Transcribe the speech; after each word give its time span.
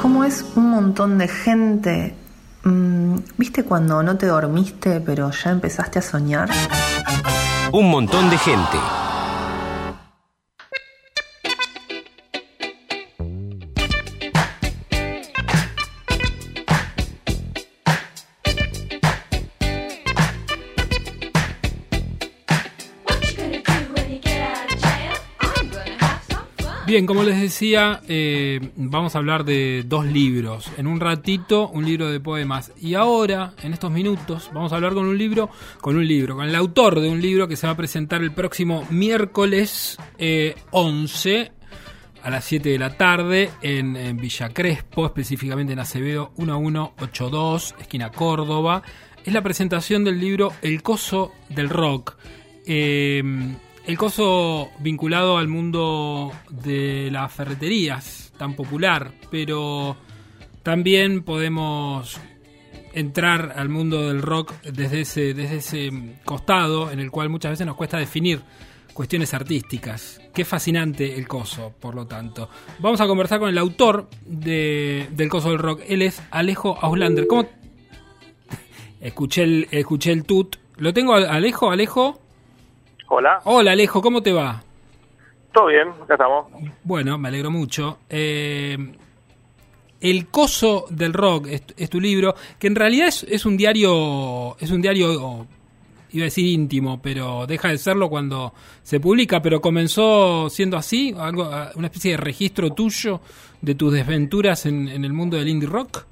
¿Cómo 0.00 0.24
es 0.24 0.44
un 0.56 0.70
montón 0.70 1.18
de 1.18 1.28
gente? 1.28 2.14
Mm, 2.64 3.16
¿Viste 3.38 3.64
cuando 3.64 4.02
no 4.02 4.16
te 4.16 4.26
dormiste 4.26 5.00
pero 5.00 5.30
ya 5.30 5.50
empezaste 5.50 5.98
a 5.98 6.02
soñar? 6.02 6.50
Un 7.72 7.90
montón 7.90 8.28
de 8.30 8.38
gente. 8.38 8.78
Bien, 26.96 27.04
como 27.04 27.24
les 27.24 27.38
decía, 27.38 28.00
eh, 28.08 28.70
vamos 28.74 29.14
a 29.14 29.18
hablar 29.18 29.44
de 29.44 29.84
dos 29.86 30.06
libros. 30.06 30.72
En 30.78 30.86
un 30.86 30.98
ratito, 30.98 31.68
un 31.68 31.84
libro 31.84 32.10
de 32.10 32.20
poemas. 32.20 32.72
Y 32.80 32.94
ahora, 32.94 33.52
en 33.62 33.74
estos 33.74 33.90
minutos, 33.90 34.50
vamos 34.54 34.72
a 34.72 34.76
hablar 34.76 34.94
con 34.94 35.04
un 35.04 35.18
libro, 35.18 35.50
con 35.82 35.94
un 35.96 36.08
libro, 36.08 36.36
con 36.36 36.48
el 36.48 36.54
autor 36.54 37.00
de 37.00 37.10
un 37.10 37.20
libro 37.20 37.48
que 37.48 37.56
se 37.56 37.66
va 37.66 37.74
a 37.74 37.76
presentar 37.76 38.22
el 38.22 38.32
próximo 38.32 38.86
miércoles 38.88 39.98
11 40.70 41.36
eh, 41.36 41.52
a 42.22 42.30
las 42.30 42.46
7 42.46 42.66
de 42.66 42.78
la 42.78 42.96
tarde 42.96 43.50
en, 43.60 44.16
Villa 44.16 44.48
Crespo, 44.48 45.04
específicamente 45.04 45.74
en 45.74 45.80
Acevedo 45.80 46.32
1182, 46.38 47.74
esquina 47.78 48.10
Córdoba. 48.10 48.82
Es 49.22 49.34
la 49.34 49.42
presentación 49.42 50.02
del 50.02 50.18
libro 50.18 50.54
El 50.62 50.82
Coso 50.82 51.34
del 51.50 51.68
Rock. 51.68 52.16
Eh, 52.64 53.22
el 53.86 53.96
coso 53.96 54.70
vinculado 54.80 55.38
al 55.38 55.48
mundo 55.48 56.32
de 56.50 57.08
las 57.12 57.32
ferreterías, 57.32 58.32
tan 58.36 58.54
popular, 58.54 59.12
pero 59.30 59.96
también 60.62 61.22
podemos 61.22 62.20
entrar 62.92 63.54
al 63.56 63.68
mundo 63.68 64.08
del 64.08 64.22
rock 64.22 64.52
desde 64.62 65.02
ese, 65.02 65.34
desde 65.34 65.56
ese 65.56 65.90
costado 66.24 66.90
en 66.90 66.98
el 66.98 67.10
cual 67.10 67.28
muchas 67.28 67.52
veces 67.52 67.66
nos 67.66 67.76
cuesta 67.76 67.98
definir 67.98 68.40
cuestiones 68.92 69.34
artísticas. 69.34 70.20
Qué 70.34 70.44
fascinante 70.44 71.14
el 71.14 71.28
coso, 71.28 71.74
por 71.78 71.94
lo 71.94 72.06
tanto. 72.06 72.48
Vamos 72.78 73.00
a 73.00 73.06
conversar 73.06 73.38
con 73.38 73.50
el 73.50 73.58
autor 73.58 74.08
de, 74.24 75.06
del 75.12 75.28
coso 75.28 75.50
del 75.50 75.58
rock. 75.58 75.82
Él 75.86 76.02
es 76.02 76.22
Alejo 76.30 76.78
Auslander. 76.80 77.26
¿Cómo? 77.26 77.46
Escuché 79.00 79.42
el, 79.44 79.68
escuché 79.70 80.10
el 80.10 80.24
tut. 80.24 80.56
¿Lo 80.78 80.92
tengo, 80.92 81.14
Alejo? 81.14 81.70
Alejo. 81.70 82.25
Hola. 83.08 83.40
Hola 83.44 83.72
Alejo, 83.72 84.02
¿cómo 84.02 84.22
te 84.22 84.32
va? 84.32 84.62
Todo 85.52 85.66
bien, 85.66 85.88
acá 85.88 86.14
estamos. 86.14 86.46
Bueno, 86.82 87.16
me 87.18 87.28
alegro 87.28 87.50
mucho. 87.50 87.98
Eh, 88.10 88.76
el 90.00 90.26
coso 90.28 90.84
del 90.90 91.12
rock 91.12 91.46
es, 91.76 91.90
tu 91.90 92.00
libro, 92.00 92.34
que 92.58 92.66
en 92.66 92.74
realidad 92.74 93.08
es, 93.08 93.46
un 93.46 93.56
diario, 93.56 94.56
es 94.58 94.70
un 94.70 94.82
diario, 94.82 95.46
iba 96.10 96.22
a 96.22 96.24
decir 96.24 96.46
íntimo, 96.46 97.00
pero 97.00 97.46
deja 97.46 97.68
de 97.68 97.78
serlo 97.78 98.10
cuando 98.10 98.52
se 98.82 99.00
publica, 99.00 99.40
pero 99.40 99.60
comenzó 99.60 100.50
siendo 100.50 100.76
así, 100.76 101.14
algo, 101.18 101.48
una 101.76 101.86
especie 101.86 102.12
de 102.12 102.16
registro 102.18 102.70
tuyo 102.70 103.20
de 103.62 103.74
tus 103.74 103.92
desventuras 103.92 104.66
en, 104.66 104.88
el 104.88 105.12
mundo 105.12 105.36
del 105.36 105.48
indie 105.48 105.68
rock. 105.68 106.04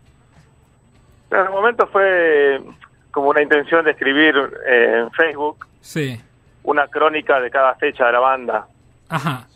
En 1.31 1.41
el 1.41 1.51
momento 1.51 1.87
fue 1.89 2.63
como 3.11 3.29
una 3.29 3.43
intención 3.43 3.85
de 3.85 3.91
escribir 3.91 4.35
eh, 4.67 5.01
en 5.01 5.11
Facebook. 5.11 5.67
Sí 5.81 6.19
una 6.65 6.89
crónica 6.89 7.41
de 7.41 7.51
cada 7.51 7.75
fecha 7.77 8.07
de 8.07 8.13
la 8.13 8.21
banda. 8.21 8.67
Ajá. 9.09 9.47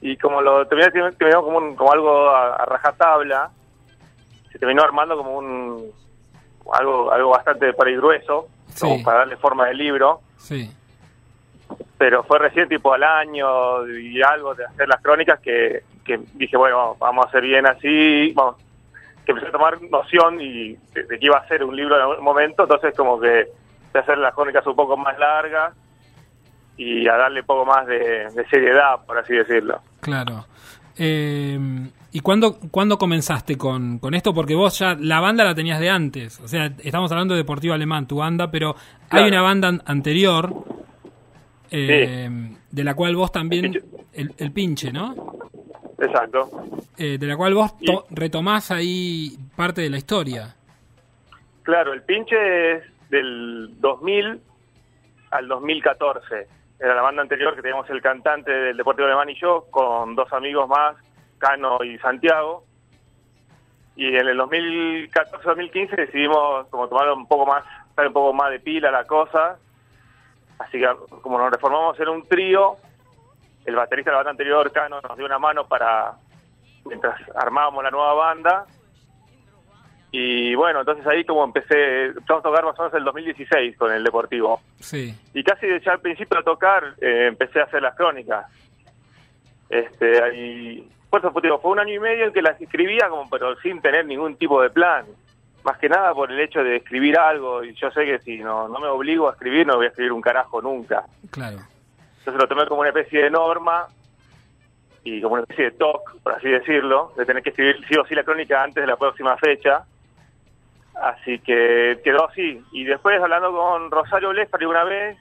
Y 0.00 0.16
como 0.16 0.40
lo 0.42 0.66
terminó, 0.66 1.12
terminó 1.12 1.42
como, 1.42 1.76
como 1.76 1.92
algo 1.92 2.28
a, 2.30 2.64
rajatabla, 2.64 3.50
se 4.50 4.58
terminó 4.58 4.82
armando 4.82 5.16
como 5.16 5.38
un 5.38 5.90
algo 6.72 7.10
algo 7.12 7.30
bastante 7.30 7.72
para 7.72 7.90
grueso, 7.92 8.48
como 8.80 9.02
para 9.02 9.20
darle 9.20 9.36
forma 9.36 9.66
de 9.66 9.74
libro. 9.74 10.20
Sí. 10.38 10.70
Pero 11.98 12.24
fue 12.24 12.38
recién 12.40 12.68
tipo 12.68 12.92
al 12.92 13.04
año 13.04 13.86
y 13.88 14.20
algo 14.22 14.54
de 14.54 14.64
hacer 14.64 14.88
las 14.88 15.00
crónicas 15.00 15.38
que, 15.40 15.84
que 16.04 16.18
dije, 16.34 16.56
bueno, 16.56 16.96
vamos 16.98 17.26
a 17.26 17.28
hacer 17.28 17.42
bien 17.42 17.66
así, 17.66 18.32
vamos, 18.32 18.56
que 19.24 19.32
empecé 19.32 19.48
a 19.48 19.52
tomar 19.52 19.80
noción 19.82 20.40
y 20.40 20.74
de, 20.94 21.06
que 21.06 21.18
iba 21.20 21.38
a 21.38 21.46
ser 21.46 21.62
un 21.62 21.76
libro 21.76 21.94
en 21.94 22.02
algún 22.02 22.24
momento, 22.24 22.64
entonces 22.64 22.94
como 22.96 23.20
que 23.20 23.46
de 23.92 23.98
hacer 23.98 24.18
las 24.18 24.34
crónicas 24.34 24.66
un 24.66 24.74
poco 24.74 24.96
más 24.96 25.16
largas 25.18 25.74
y 26.76 27.06
a 27.08 27.16
darle 27.16 27.40
un 27.40 27.46
poco 27.46 27.64
más 27.64 27.86
de, 27.86 28.28
seriedad, 28.50 29.04
por 29.06 29.18
así 29.18 29.34
decirlo. 29.34 29.80
Claro. 30.00 30.46
Eh, 30.96 31.58
¿Y 32.14 32.20
cuándo, 32.20 32.58
cuándo 32.70 32.98
comenzaste 32.98 33.56
con, 33.56 33.98
con, 33.98 34.14
esto? 34.14 34.34
Porque 34.34 34.54
vos 34.54 34.78
ya 34.78 34.96
la 34.98 35.20
banda 35.20 35.44
la 35.44 35.54
tenías 35.54 35.80
de 35.80 35.88
antes. 35.88 36.40
O 36.40 36.48
sea, 36.48 36.70
estamos 36.82 37.10
hablando 37.10 37.34
de 37.34 37.38
Deportivo 37.38 37.72
Alemán, 37.72 38.06
tu 38.06 38.16
banda, 38.16 38.50
pero 38.50 38.76
hay 39.08 39.28
una 39.28 39.40
banda 39.40 39.72
anterior 39.86 40.52
eh, 41.70 42.28
de 42.70 42.84
la 42.84 42.94
cual 42.94 43.16
vos 43.16 43.32
también... 43.32 43.82
El, 44.12 44.52
pinche, 44.52 44.92
¿no? 44.92 45.14
Exacto. 45.98 46.50
Eh, 46.98 47.16
de 47.16 47.26
la 47.26 47.34
cual 47.34 47.54
vos 47.54 47.74
retomás 48.10 48.70
ahí 48.70 49.38
parte 49.56 49.80
de 49.80 49.88
la 49.88 49.96
historia. 49.96 50.54
Claro, 51.62 51.94
el 51.94 52.02
pinche 52.02 52.72
es 52.72 52.82
del 53.08 53.80
2000 53.80 54.38
al 55.30 55.48
2014 55.48 56.46
era 56.82 56.96
la 56.96 57.02
banda 57.02 57.22
anterior 57.22 57.54
que 57.54 57.62
teníamos 57.62 57.88
el 57.90 58.02
cantante 58.02 58.50
del 58.50 58.76
Deportivo 58.76 59.06
Alemán 59.06 59.30
y 59.30 59.36
yo, 59.36 59.66
con 59.70 60.16
dos 60.16 60.32
amigos 60.32 60.68
más, 60.68 60.96
Cano 61.38 61.78
y 61.84 61.96
Santiago. 61.98 62.64
Y 63.94 64.08
en 64.08 64.26
el 64.26 64.36
2014-2015 64.40 65.94
decidimos 65.94 66.66
como 66.70 66.88
tomar 66.88 67.08
un 67.12 67.28
poco 67.28 67.46
más, 67.46 67.64
estar 67.88 68.08
un 68.08 68.12
poco 68.12 68.32
más 68.32 68.50
de 68.50 68.58
pila 68.58 68.90
la 68.90 69.04
cosa. 69.04 69.58
Así 70.58 70.80
que 70.80 70.88
como 71.22 71.38
nos 71.38 71.52
reformamos 71.52 72.00
en 72.00 72.08
un 72.08 72.26
trío, 72.26 72.74
el 73.64 73.76
baterista 73.76 74.10
de 74.10 74.14
la 74.14 74.18
banda 74.18 74.30
anterior, 74.32 74.72
Cano, 74.72 75.00
nos 75.00 75.16
dio 75.16 75.24
una 75.24 75.38
mano 75.38 75.68
para, 75.68 76.14
mientras 76.84 77.14
armábamos 77.36 77.84
la 77.84 77.92
nueva 77.92 78.14
banda, 78.14 78.66
y 80.14 80.54
bueno, 80.54 80.80
entonces 80.80 81.06
ahí 81.06 81.24
como 81.24 81.42
empecé, 81.42 82.04
empezamos 82.08 82.44
a 82.44 82.48
tocar 82.48 82.64
más 82.64 82.78
o 82.78 82.82
menos 82.82 82.94
el 82.98 83.04
2016 83.04 83.78
con 83.78 83.90
el 83.90 84.04
Deportivo. 84.04 84.60
Sí. 84.78 85.14
Y 85.32 85.42
casi 85.42 85.66
ya 85.82 85.92
al 85.92 86.00
principio 86.00 86.36
de 86.36 86.44
tocar 86.44 86.94
eh, 87.00 87.28
empecé 87.28 87.60
a 87.60 87.64
hacer 87.64 87.80
las 87.80 87.96
crónicas. 87.96 88.46
Este, 89.70 90.22
ahí, 90.22 90.86
por 91.08 91.20
eso 91.20 91.58
fue 91.60 91.70
un 91.70 91.78
año 91.78 91.94
y 91.94 91.98
medio 91.98 92.26
en 92.26 92.32
que 92.34 92.42
las 92.42 92.60
escribía 92.60 93.08
como 93.08 93.28
pero 93.30 93.56
sin 93.60 93.80
tener 93.80 94.04
ningún 94.04 94.36
tipo 94.36 94.60
de 94.60 94.68
plan. 94.68 95.06
Más 95.64 95.78
que 95.78 95.88
nada 95.88 96.12
por 96.12 96.30
el 96.30 96.38
hecho 96.40 96.62
de 96.62 96.76
escribir 96.76 97.16
algo 97.16 97.64
y 97.64 97.72
yo 97.72 97.90
sé 97.90 98.04
que 98.04 98.18
si 98.18 98.36
no, 98.36 98.68
no 98.68 98.80
me 98.80 98.88
obligo 98.88 99.30
a 99.30 99.32
escribir 99.32 99.66
no 99.66 99.76
voy 99.76 99.86
a 99.86 99.88
escribir 99.88 100.12
un 100.12 100.20
carajo 100.20 100.60
nunca. 100.60 101.06
Claro. 101.30 101.56
Entonces 102.18 102.38
lo 102.38 102.48
tomé 102.48 102.66
como 102.66 102.82
una 102.82 102.90
especie 102.90 103.22
de 103.22 103.30
norma 103.30 103.86
y 105.04 105.22
como 105.22 105.34
una 105.34 105.44
especie 105.44 105.70
de 105.70 105.70
talk, 105.70 106.20
por 106.22 106.34
así 106.34 106.50
decirlo, 106.50 107.14
de 107.16 107.24
tener 107.24 107.42
que 107.42 107.48
escribir 107.48 107.76
sí 107.88 107.96
o 107.96 108.04
sí 108.04 108.14
la 108.14 108.24
crónica 108.24 108.62
antes 108.62 108.82
de 108.82 108.86
la 108.86 108.96
próxima 108.96 109.38
fecha 109.38 109.86
Así 110.94 111.38
que 111.40 112.00
quedó 112.04 112.28
así. 112.28 112.62
Y 112.72 112.84
después 112.84 113.20
hablando 113.20 113.52
con 113.52 113.90
Rosario 113.90 114.32
Lespari 114.32 114.66
una 114.66 114.84
vez, 114.84 115.18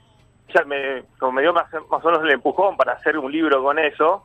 ya 0.53 0.63
me, 0.65 1.03
como 1.19 1.33
me 1.33 1.41
dio 1.41 1.53
más, 1.53 1.71
más 1.89 2.03
o 2.03 2.07
menos 2.07 2.23
el 2.23 2.31
empujón 2.31 2.75
para 2.77 2.93
hacer 2.93 3.17
un 3.17 3.31
libro 3.31 3.63
con 3.63 3.79
eso. 3.79 4.23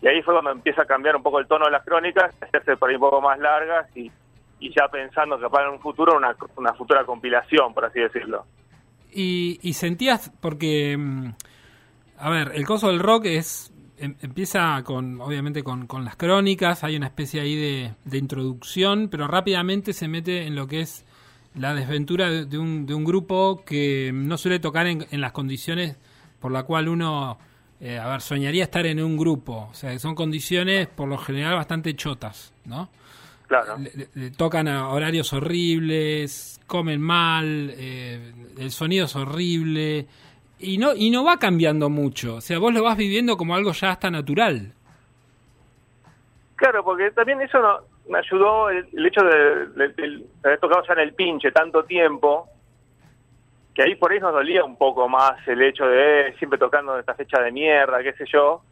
Y 0.00 0.08
ahí 0.08 0.20
fue 0.22 0.34
cuando 0.34 0.50
empieza 0.50 0.82
a 0.82 0.86
cambiar 0.86 1.14
un 1.14 1.22
poco 1.22 1.38
el 1.38 1.46
tono 1.46 1.66
de 1.66 1.70
las 1.70 1.84
crónicas, 1.84 2.34
hacerse 2.40 2.76
por 2.76 2.90
ahí 2.90 2.96
un 2.96 3.02
poco 3.02 3.20
más 3.20 3.38
largas 3.38 3.86
y, 3.96 4.10
y 4.58 4.74
ya 4.74 4.88
pensando 4.88 5.38
que 5.38 5.48
para 5.48 5.70
un 5.70 5.78
futuro 5.78 6.16
una, 6.16 6.34
una 6.56 6.74
futura 6.74 7.04
compilación, 7.04 7.72
por 7.72 7.84
así 7.84 8.00
decirlo. 8.00 8.44
Y, 9.12 9.60
y 9.62 9.74
sentías, 9.74 10.30
porque, 10.40 10.96
mm, 10.98 11.34
a 12.18 12.30
ver, 12.30 12.52
el 12.54 12.66
coso 12.66 12.88
del 12.88 12.98
rock 12.98 13.26
es 13.26 13.71
Em, 14.02 14.16
empieza 14.20 14.82
con, 14.82 15.20
obviamente, 15.20 15.62
con, 15.62 15.86
con, 15.86 16.04
las 16.04 16.16
crónicas, 16.16 16.82
hay 16.82 16.96
una 16.96 17.06
especie 17.06 17.40
ahí 17.40 17.54
de, 17.54 17.94
de, 18.04 18.18
introducción, 18.18 19.06
pero 19.08 19.28
rápidamente 19.28 19.92
se 19.92 20.08
mete 20.08 20.44
en 20.44 20.56
lo 20.56 20.66
que 20.66 20.80
es 20.80 21.04
la 21.54 21.72
desventura 21.72 22.28
de, 22.28 22.58
un, 22.58 22.84
de 22.84 22.94
un, 22.94 23.04
grupo 23.04 23.62
que 23.64 24.10
no 24.12 24.36
suele 24.38 24.58
tocar 24.58 24.88
en, 24.88 25.06
en 25.12 25.20
las 25.20 25.30
condiciones 25.30 25.98
por 26.40 26.50
la 26.50 26.64
cual 26.64 26.88
uno, 26.88 27.38
eh, 27.78 27.96
a 27.96 28.08
ver, 28.08 28.22
soñaría 28.22 28.64
estar 28.64 28.84
en 28.86 29.00
un 29.00 29.16
grupo. 29.16 29.68
O 29.70 29.74
sea, 29.74 29.96
son 30.00 30.16
condiciones 30.16 30.88
por 30.88 31.06
lo 31.08 31.16
general 31.16 31.54
bastante 31.54 31.94
chotas, 31.94 32.52
¿no? 32.64 32.88
Claro. 33.46 33.76
tocan 34.36 34.66
a 34.66 34.88
horarios 34.88 35.32
horribles, 35.32 36.60
comen 36.66 37.00
mal, 37.00 37.72
eh, 37.76 38.32
el 38.58 38.72
sonido 38.72 39.04
es 39.04 39.14
horrible 39.14 40.08
y 40.62 40.78
no 40.78 40.94
y 40.94 41.10
no 41.10 41.24
va 41.24 41.38
cambiando 41.38 41.90
mucho. 41.90 42.36
O 42.36 42.40
sea, 42.40 42.58
vos 42.58 42.72
lo 42.72 42.82
vas 42.82 42.96
viviendo 42.96 43.36
como 43.36 43.54
algo 43.54 43.72
ya 43.72 43.90
hasta 43.90 44.10
natural. 44.10 44.72
Claro, 46.56 46.84
porque 46.84 47.10
también 47.10 47.40
eso 47.42 47.58
me 48.08 48.18
ayudó 48.18 48.70
el, 48.70 49.06
hecho 49.06 49.22
de, 49.22 50.24
haber 50.44 50.58
tocado 50.60 50.84
ya 50.86 50.94
en 50.94 51.00
el 51.00 51.14
pinche 51.14 51.50
tanto 51.50 51.84
tiempo, 51.84 52.48
que 53.74 53.82
ahí 53.82 53.96
por 53.96 54.12
ahí 54.12 54.20
nos 54.20 54.32
dolía 54.32 54.64
un 54.64 54.76
poco 54.76 55.08
más 55.08 55.36
el 55.48 55.60
hecho 55.62 55.84
de 55.86 56.28
eh, 56.28 56.34
siempre 56.38 56.58
tocando 56.58 56.94
en 56.94 57.00
esta 57.00 57.14
fecha 57.14 57.40
de 57.40 57.50
mierda, 57.50 58.02
qué 58.02 58.12
sé 58.12 58.24
yo. 58.32 58.62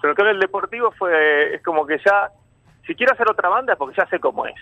Pero 0.00 0.14
creo 0.14 0.26
que 0.26 0.32
el 0.32 0.40
deportivo 0.40 0.90
fue, 0.92 1.54
es 1.54 1.62
como 1.62 1.86
que 1.86 1.98
ya 2.04 2.30
si 2.86 2.94
quiero 2.94 3.14
hacer 3.14 3.30
otra 3.30 3.48
banda 3.48 3.72
es 3.72 3.78
porque 3.78 3.96
ya 3.96 4.06
sé 4.06 4.18
cómo 4.18 4.46
es. 4.46 4.60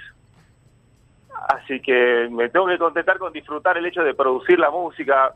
Así 1.49 1.81
que 1.81 2.29
me 2.31 2.49
tengo 2.51 2.67
que 2.67 2.79
contentar 2.79 3.19
con 3.19 3.33
disfrutar 3.33 3.79
el 3.79 3.87
hecho 3.87 4.05
de 4.05 4.15
producir 4.15 4.59
la 4.59 4.71
música 4.71 5.35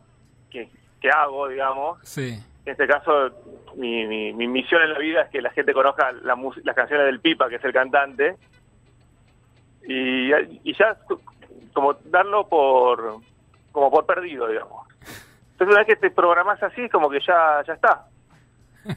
que, 0.50 0.68
que 1.04 1.10
hago, 1.10 1.48
digamos. 1.48 1.98
Sí. 2.02 2.42
En 2.64 2.72
este 2.72 2.86
caso, 2.86 3.30
mi, 3.76 4.06
mi, 4.06 4.32
mi 4.32 4.48
misión 4.48 4.80
en 4.80 4.94
la 4.94 4.98
vida 4.98 5.20
es 5.20 5.28
que 5.28 5.42
la 5.42 5.50
gente 5.50 5.74
conozca 5.74 6.12
la 6.12 6.34
las 6.62 6.74
canciones 6.74 7.04
del 7.04 7.20
Pipa, 7.20 7.50
que 7.50 7.56
es 7.56 7.64
el 7.64 7.74
cantante, 7.74 8.36
y, 9.86 10.32
y 10.32 10.74
ya 10.78 10.96
como 11.74 11.92
darlo 12.06 12.48
por 12.48 13.18
como 13.70 13.90
por 13.90 14.06
perdido, 14.06 14.48
digamos. 14.48 14.88
Entonces 15.52 15.68
una 15.68 15.80
vez 15.80 15.88
que 15.88 15.96
te 15.96 16.10
programas 16.10 16.62
así, 16.62 16.88
como 16.88 17.10
que 17.10 17.20
ya 17.20 17.62
ya 17.66 17.74
está. 17.74 18.06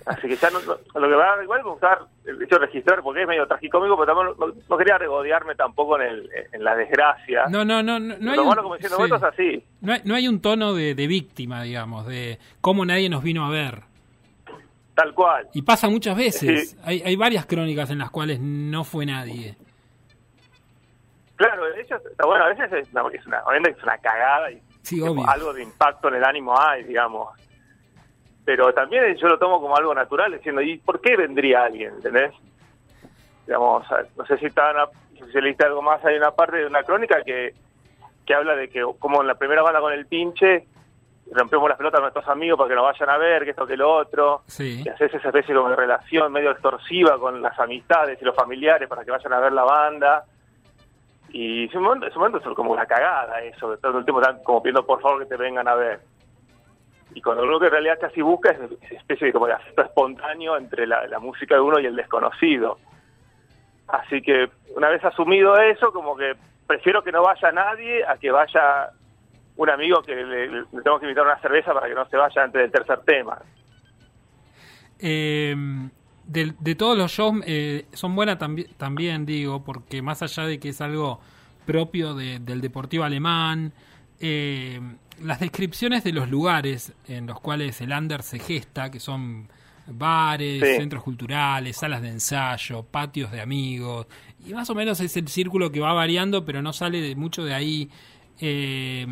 Así 0.05 0.27
que 0.27 0.35
ya 0.35 0.49
no, 0.49 0.59
no- 0.61 0.99
lo 0.99 1.07
que 1.09 1.15
va 1.15 1.35
a 1.35 1.43
igual 1.43 1.63
buscar 1.63 1.99
el 2.25 2.41
hecho 2.41 2.55
de 2.59 2.65
registrar, 2.65 3.01
porque 3.01 3.21
es 3.21 3.27
medio 3.27 3.47
tragicómico, 3.47 3.97
pero 3.97 4.35
no, 4.35 4.53
no 4.69 4.77
quería 4.77 4.97
regodearme 4.97 5.55
tampoco 5.55 5.99
en, 5.99 6.07
el, 6.07 6.29
en 6.51 6.63
la 6.63 6.75
desgracia. 6.75 7.45
No, 7.49 7.63
no, 7.63 7.81
no, 7.81 7.99
no, 7.99 8.15
no 8.19 8.31
hay 8.31 8.37
un- 8.39 8.55
como 8.55 8.75
diciendo, 8.77 9.17
sí. 9.17 9.25
así. 9.25 9.63
No 9.81 9.93
hay, 9.93 10.01
no 10.03 10.15
hay 10.15 10.27
un 10.27 10.41
tono 10.41 10.73
de, 10.73 10.93
de 10.95 11.07
víctima, 11.07 11.63
digamos, 11.63 12.05
de 12.07 12.37
cómo 12.61 12.85
nadie 12.85 13.09
nos 13.09 13.23
vino 13.23 13.45
a 13.45 13.49
ver. 13.49 13.81
Tal 14.95 15.13
cual. 15.13 15.47
Y 15.53 15.61
pasa 15.61 15.87
muchas 15.89 16.17
veces. 16.17 16.71
Sí. 16.71 16.77
Hay, 16.83 17.01
hay 17.05 17.15
varias 17.15 17.45
crónicas 17.45 17.89
en 17.91 17.99
las 17.99 18.09
cuales 18.09 18.39
no 18.41 18.83
fue 18.83 19.05
nadie. 19.05 19.55
Claro, 21.35 21.65
de 21.71 21.81
hecho, 21.81 21.95
bueno, 22.25 22.45
a 22.45 22.47
veces 22.49 22.71
es 22.73 22.91
una, 22.91 23.03
es 23.13 23.25
una, 23.27 23.43
obviamente 23.43 23.77
es 23.77 23.83
una 23.83 23.97
cagada 23.99 24.51
y 24.51 24.59
Sí, 24.81 24.95
tipo, 24.95 25.11
obvio. 25.11 25.29
algo 25.29 25.53
de 25.53 25.61
impacto 25.63 26.07
en 26.07 26.15
el 26.15 26.23
ánimo 26.23 26.59
hay, 26.59 26.83
digamos. 26.83 27.29
Pero 28.47 28.73
también 28.73 29.13
yo 29.17 29.27
lo 29.27 29.37
tomo 29.37 29.59
como 29.59 29.75
algo 29.75 29.93
natural, 29.93 30.31
diciendo, 30.31 30.61
¿y 30.61 30.77
por 30.77 31.01
qué 31.01 31.17
vendría 31.17 31.65
alguien? 31.65 31.95
¿Entendés? 31.95 32.31
Digamos, 33.45 33.85
no 34.15 34.25
sé 34.25 34.37
si, 34.37 34.45
está 34.45 34.71
una- 34.71 34.87
si 35.33 35.41
leíste 35.41 35.65
algo 35.65 35.81
más, 35.81 36.03
hay 36.05 36.15
una 36.15 36.31
parte 36.31 36.55
de 36.59 36.65
una 36.65 36.81
crónica 36.83 37.21
que, 37.23 37.53
que 38.25 38.33
habla 38.33 38.55
de 38.55 38.69
que 38.69 38.85
como 38.99 39.19
en 39.21 39.27
la 39.27 39.35
primera 39.35 39.61
banda 39.63 39.81
con 39.81 39.91
el 39.91 40.05
pinche, 40.05 40.65
rompemos 41.29 41.67
las 41.67 41.77
pelotas 41.77 41.99
a 41.99 42.03
nuestros 42.03 42.25
amigos 42.29 42.57
para 42.57 42.69
que 42.69 42.75
nos 42.75 42.85
vayan 42.85 43.09
a 43.09 43.17
ver, 43.17 43.43
que 43.43 43.49
esto, 43.49 43.67
que 43.67 43.75
lo 43.75 43.93
otro, 43.93 44.43
Sí. 44.47 44.81
y 44.85 44.87
haces 44.87 45.13
esa 45.13 45.27
especie 45.27 45.53
como 45.53 45.69
de 45.69 45.75
relación 45.75 46.31
medio 46.31 46.51
extorsiva 46.51 47.19
con 47.19 47.41
las 47.41 47.59
amistades 47.59 48.17
y 48.21 48.23
los 48.23 48.33
familiares 48.33 48.87
para 48.87 49.03
que 49.03 49.11
vayan 49.11 49.33
a 49.33 49.41
ver 49.41 49.51
la 49.51 49.65
banda. 49.65 50.23
Y 51.31 51.65
es 51.65 51.75
un 51.75 51.83
momento, 51.83 52.07
es 52.07 52.15
momento 52.15 52.55
como 52.55 52.71
una 52.71 52.85
cagada 52.85 53.41
eso, 53.41 53.77
todo 53.79 53.97
el 53.97 54.05
tiempo 54.05 54.21
están 54.21 54.41
como 54.43 54.63
pidiendo 54.63 54.85
por 54.85 55.01
favor 55.01 55.19
que 55.19 55.25
te 55.25 55.35
vengan 55.35 55.67
a 55.67 55.75
ver. 55.75 55.99
Y 57.13 57.21
cuando 57.21 57.43
uno 57.43 57.59
que 57.59 57.65
en 57.67 57.71
realidad 57.71 57.97
casi 57.99 58.21
busca 58.21 58.51
es 58.51 58.59
esa 58.59 58.95
especie 58.95 59.27
de, 59.27 59.33
como 59.33 59.47
de 59.47 59.55
espontáneo 59.77 60.57
entre 60.57 60.85
la, 60.85 61.19
música 61.19 61.55
de 61.55 61.61
uno 61.61 61.79
y 61.79 61.85
el 61.85 61.95
desconocido. 61.95 62.77
Así 63.87 64.21
que 64.21 64.49
una 64.75 64.89
vez 64.89 65.03
asumido 65.03 65.57
eso, 65.57 65.91
como 65.91 66.15
que 66.15 66.35
prefiero 66.67 67.01
que 67.03 67.11
no 67.11 67.23
vaya 67.23 67.51
nadie 67.51 68.05
a 68.05 68.17
que 68.17 68.29
vaya 68.29 68.89
un 69.55 69.69
amigo 69.69 70.01
que 70.03 70.15
le, 70.15 70.47
tengo 70.83 70.99
que 70.99 71.05
invitar 71.05 71.25
una 71.25 71.39
cerveza 71.39 71.73
para 71.73 71.87
que 71.87 71.95
no 71.95 72.07
se 72.07 72.17
vaya 72.17 72.43
antes 72.43 72.61
del 72.61 72.71
tercer 72.71 72.99
tema. 72.99 73.39
Eh, 74.99 75.55
de, 76.25 76.75
todos 76.75 76.97
los 76.97 77.11
shows 77.11 77.41
eh, 77.47 77.85
son 77.93 78.15
buenas 78.15 78.37
tambi- 78.37 78.67
también, 78.77 79.25
digo, 79.25 79.63
porque 79.63 80.01
más 80.01 80.21
allá 80.21 80.45
de 80.45 80.59
que 80.59 80.69
es 80.69 80.81
algo 80.81 81.19
propio 81.65 82.13
de- 82.13 82.39
del 82.39 82.59
deportivo 82.61 83.03
alemán, 83.05 83.71
eh, 84.19 84.79
las 85.21 85.39
descripciones 85.39 86.03
de 86.03 86.11
los 86.13 86.29
lugares 86.29 86.93
en 87.07 87.27
los 87.27 87.39
cuales 87.39 87.79
el 87.81 87.91
under 87.91 88.21
se 88.23 88.39
gesta, 88.39 88.91
que 88.91 88.99
son 88.99 89.47
bares, 89.87 90.61
Sí. 90.61 90.75
centros 90.77 91.01
culturales, 91.03 91.77
salas 91.77 92.01
de 92.01 92.09
ensayo, 92.09 92.83
patios 92.83 93.31
de 93.31 93.39
amigos, 93.41 94.05
y 94.45 94.53
más 94.53 94.69
o 94.69 94.75
menos 94.75 94.99
es 94.99 95.15
el 95.17 95.27
círculo 95.29 95.71
que 95.71 95.79
va 95.79 95.93
variando, 95.93 96.43
pero 96.45 96.61
no 96.61 96.73
sale 96.73 97.01
de 97.01 97.15
mucho 97.15 97.43
de 97.45 97.53
ahí. 97.53 97.89
Eh, 98.39 99.07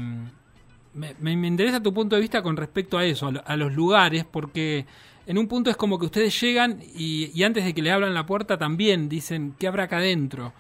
me, 0.94 1.32
interesa 1.48 1.82
tu 1.82 1.94
punto 1.94 2.16
de 2.16 2.22
vista 2.22 2.42
con 2.42 2.56
respecto 2.56 2.98
a 2.98 3.06
eso, 3.06 3.28
a, 3.28 3.32
lo- 3.32 3.44
a 3.48 3.58
los 3.58 3.74
lugares, 3.74 4.26
porque 4.26 4.86
en 5.28 5.38
un 5.38 5.48
punto 5.48 5.70
es 5.70 5.76
como 5.78 5.98
que 6.00 6.06
ustedes 6.06 6.40
llegan 6.40 6.80
y, 6.94 7.32
y 7.34 7.44
antes 7.44 7.66
de 7.66 7.74
que 7.74 7.82
le 7.82 7.92
abran 7.92 8.14
la 8.14 8.26
puerta 8.26 8.58
también 8.58 9.10
dicen, 9.10 9.56
¿qué 9.60 9.68
habrá 9.68 9.84
acá 9.86 9.98
adentro? 9.98 10.54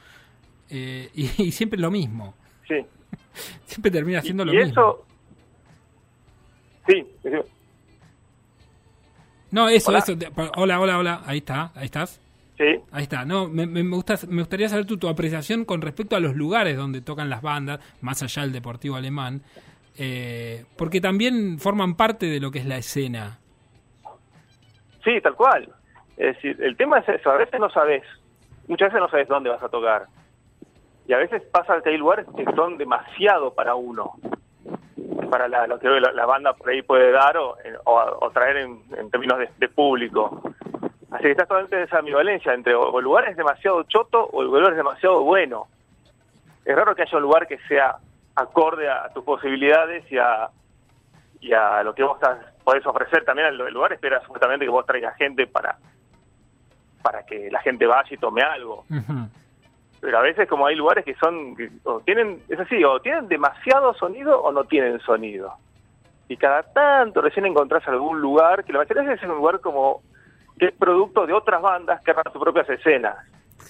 Eh, 0.69 1.09
y, 1.13 1.29
y 1.43 1.51
siempre 1.51 1.79
lo 1.79 1.91
mismo, 1.91 2.33
Sí. 2.67 2.75
siempre 3.65 3.91
termina 3.91 4.21
siendo 4.21 4.43
y 4.43 4.45
lo 4.47 4.53
y 4.53 4.57
mismo. 4.57 4.71
eso... 4.71 5.05
Sí, 6.87 7.05
No, 9.51 9.69
eso, 9.69 9.89
Hola. 9.89 9.99
eso. 9.99 10.13
hola, 10.57 10.79
hola, 10.79 10.97
hola, 10.99 11.21
ahí 11.25 11.37
está, 11.39 11.71
ahí 11.75 11.85
estás. 11.85 12.19
sí. 12.57 12.79
Ahí 12.91 13.03
está, 13.03 13.25
no, 13.25 13.47
me, 13.47 13.65
me, 13.65 13.83
me 13.83 13.95
gusta, 13.95 14.15
me 14.27 14.41
gustaría 14.41 14.67
saber 14.69 14.85
tu, 14.85 14.97
tu 14.97 15.07
apreciación 15.07 15.65
con 15.65 15.81
respecto 15.81 16.15
a 16.15 16.19
los 16.19 16.35
lugares 16.35 16.75
donde 16.77 17.01
tocan 17.01 17.29
las 17.29 17.41
bandas, 17.41 17.79
más 18.01 18.21
allá 18.23 18.41
del 18.43 18.51
deportivo 18.51 18.95
alemán, 18.95 19.41
eh, 19.97 20.65
porque 20.77 20.99
también 21.01 21.57
forman 21.59 21.95
parte 21.95 22.25
de 22.27 22.39
lo 22.39 22.51
que 22.51 22.59
es 22.59 22.65
la 22.65 22.77
escena. 22.77 23.39
Sí, 25.03 25.21
tal 25.21 25.35
cual. 25.35 25.69
Es 26.17 26.35
decir, 26.35 26.61
el 26.61 26.75
tema 26.77 26.99
es 26.99 27.09
eso, 27.09 27.29
a 27.29 27.37
veces 27.37 27.59
no 27.59 27.69
sabes, 27.69 28.03
muchas 28.67 28.87
veces 28.89 29.01
no 29.01 29.09
sabes 29.09 29.27
dónde 29.27 29.49
vas 29.49 29.61
a 29.63 29.69
tocar. 29.69 30.05
Y 31.07 31.13
a 31.13 31.17
veces 31.17 31.43
pasa 31.51 31.81
que 31.83 31.89
hay 31.91 31.97
lugares 31.97 32.25
que 32.35 32.43
son 32.55 32.77
demasiado 32.77 33.53
para 33.53 33.75
uno, 33.75 34.13
para 35.27 35.47
la- 35.47 35.67
lo 35.67 35.79
que 35.79 35.87
la, 35.87 36.11
la 36.11 36.25
banda 36.25 36.53
por 36.53 36.69
ahí 36.69 36.81
puede 36.81 37.11
dar 37.11 37.37
o, 37.37 37.55
o, 37.85 38.17
o 38.21 38.31
traer 38.31 38.57
en, 38.57 38.81
términos 39.09 39.39
de, 39.39 39.49
público. 39.69 40.41
Así 41.11 41.23
que 41.23 41.31
estás 41.31 41.47
totalmente 41.47 41.77
en 41.77 41.83
esa 41.83 41.99
ambivalencia 41.99 42.53
entre 42.53 42.75
o, 42.75 42.97
el 42.99 43.03
lugar 43.05 43.27
es 43.29 43.37
demasiado 43.37 43.83
choto 43.83 44.25
o 44.25 44.41
el 44.41 44.47
lugar 44.47 44.71
es 44.71 44.77
demasiado 44.77 45.23
bueno. 45.23 45.67
Es 46.65 46.75
raro 46.75 46.95
que 46.95 47.03
haya 47.03 47.17
un 47.17 47.23
lugar 47.23 47.47
que 47.47 47.57
sea 47.67 47.95
acorde 48.35 48.89
a 48.89 49.09
tus 49.13 49.23
posibilidades 49.23 50.03
y 50.11 50.17
a, 50.17 50.49
y 51.39 51.53
a 51.53 51.83
lo 51.83 51.93
que 51.95 52.03
vos 52.03 52.15
estás- 52.21 52.39
podés 52.63 52.85
ofrecer 52.85 53.23
también 53.23 53.47
al 53.47 53.57
lugar 53.71 53.93
espera 53.93 54.19
supuestamente 54.21 54.65
que 54.65 54.71
vos 54.71 54.85
traigas 54.85 55.15
gente 55.17 55.45
para 55.47 55.77
para 57.03 57.23
que 57.23 57.51
la 57.51 57.61
gente 57.61 57.85
vaya 57.85 58.09
y 58.09 58.17
tome 58.17 58.41
algo. 58.41 58.83
Pero 60.05 60.19
a 60.19 60.21
veces 60.21 60.47
como 60.47 60.67
hay 60.67 60.75
lugares 60.75 61.03
que 61.03 61.15
son 61.15 61.55
que 61.55 61.67
o 61.83 61.99
tienen 62.01 62.43
es 62.47 62.59
así 62.59 62.83
o 62.83 62.99
tienen 62.99 63.27
demasiado 63.27 63.91
sonido 63.95 64.39
o 64.39 64.51
no 64.51 64.63
tienen 64.65 64.99
sonido 64.99 65.55
y 66.27 66.37
cada 66.37 66.61
tanto 66.61 67.21
recién 67.21 67.47
encontrás 67.47 67.87
algún 67.87 68.21
lugar 68.21 68.63
que 68.63 68.71
la 68.71 68.79
mayoría 68.79 69.01
de 69.01 69.09
veces 69.09 69.23
es 69.23 69.29
un 69.29 69.37
lugar 69.37 69.59
como 69.61 70.03
que 70.59 70.67
es 70.67 70.73
producto 70.73 71.25
de 71.25 71.33
otras 71.33 71.59
bandas 71.59 72.03
que 72.03 72.11
arman 72.11 72.31
sus 72.31 72.41
propias 72.41 72.69
escenas 72.69 73.15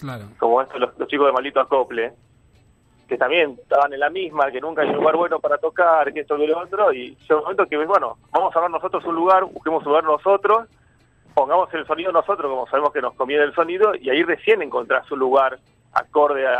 Claro. 0.01 0.25
como 0.37 0.61
estos 0.61 0.77
los, 0.77 0.97
los 0.99 1.07
chicos 1.07 1.27
de 1.27 1.31
Malito 1.31 1.61
Acople, 1.61 2.11
que 3.07 3.17
también 3.17 3.55
estaban 3.61 3.93
en 3.93 3.99
la 3.99 4.09
misma, 4.09 4.51
que 4.51 4.59
nunca 4.59 4.81
hay 4.81 4.89
un 4.89 4.97
lugar 4.97 5.15
bueno 5.15 5.39
para 5.39 5.57
tocar, 5.57 6.11
que 6.11 6.21
esto 6.21 6.35
que 6.35 6.47
lo 6.47 6.59
otro, 6.59 6.91
y 6.91 7.15
llega 7.15 7.37
un 7.37 7.43
momento 7.43 7.65
que, 7.65 7.77
bueno, 7.77 8.17
vamos 8.31 8.53
a 8.53 8.59
ver 8.59 8.71
nosotros 8.71 9.05
un 9.05 9.15
lugar, 9.15 9.45
busquemos 9.45 9.83
un 9.83 9.89
lugar 9.89 10.03
nosotros, 10.03 10.67
pongamos 11.33 11.73
el 11.73 11.85
sonido 11.85 12.11
nosotros, 12.11 12.49
como 12.49 12.67
sabemos 12.67 12.91
que 12.91 13.01
nos 13.01 13.13
conviene 13.13 13.43
el 13.43 13.53
sonido, 13.53 13.95
y 13.95 14.09
ahí 14.09 14.23
recién 14.23 14.61
encontrás 14.61 15.09
un 15.11 15.19
lugar 15.19 15.59
acorde 15.95 16.45
a, 16.47 16.59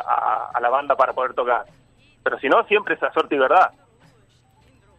a- 0.54 0.60
la 0.60 0.70
banda 0.70 0.96
para 0.96 1.13
poder 1.13 1.34
tocar. 1.34 1.65
Pero 2.24 2.39
si 2.39 2.48
no, 2.50 2.63
siempre 2.65 2.96
es 2.96 3.04
a 3.04 3.12
suerte 3.13 3.36
y 3.36 3.38
verdad. 3.39 3.72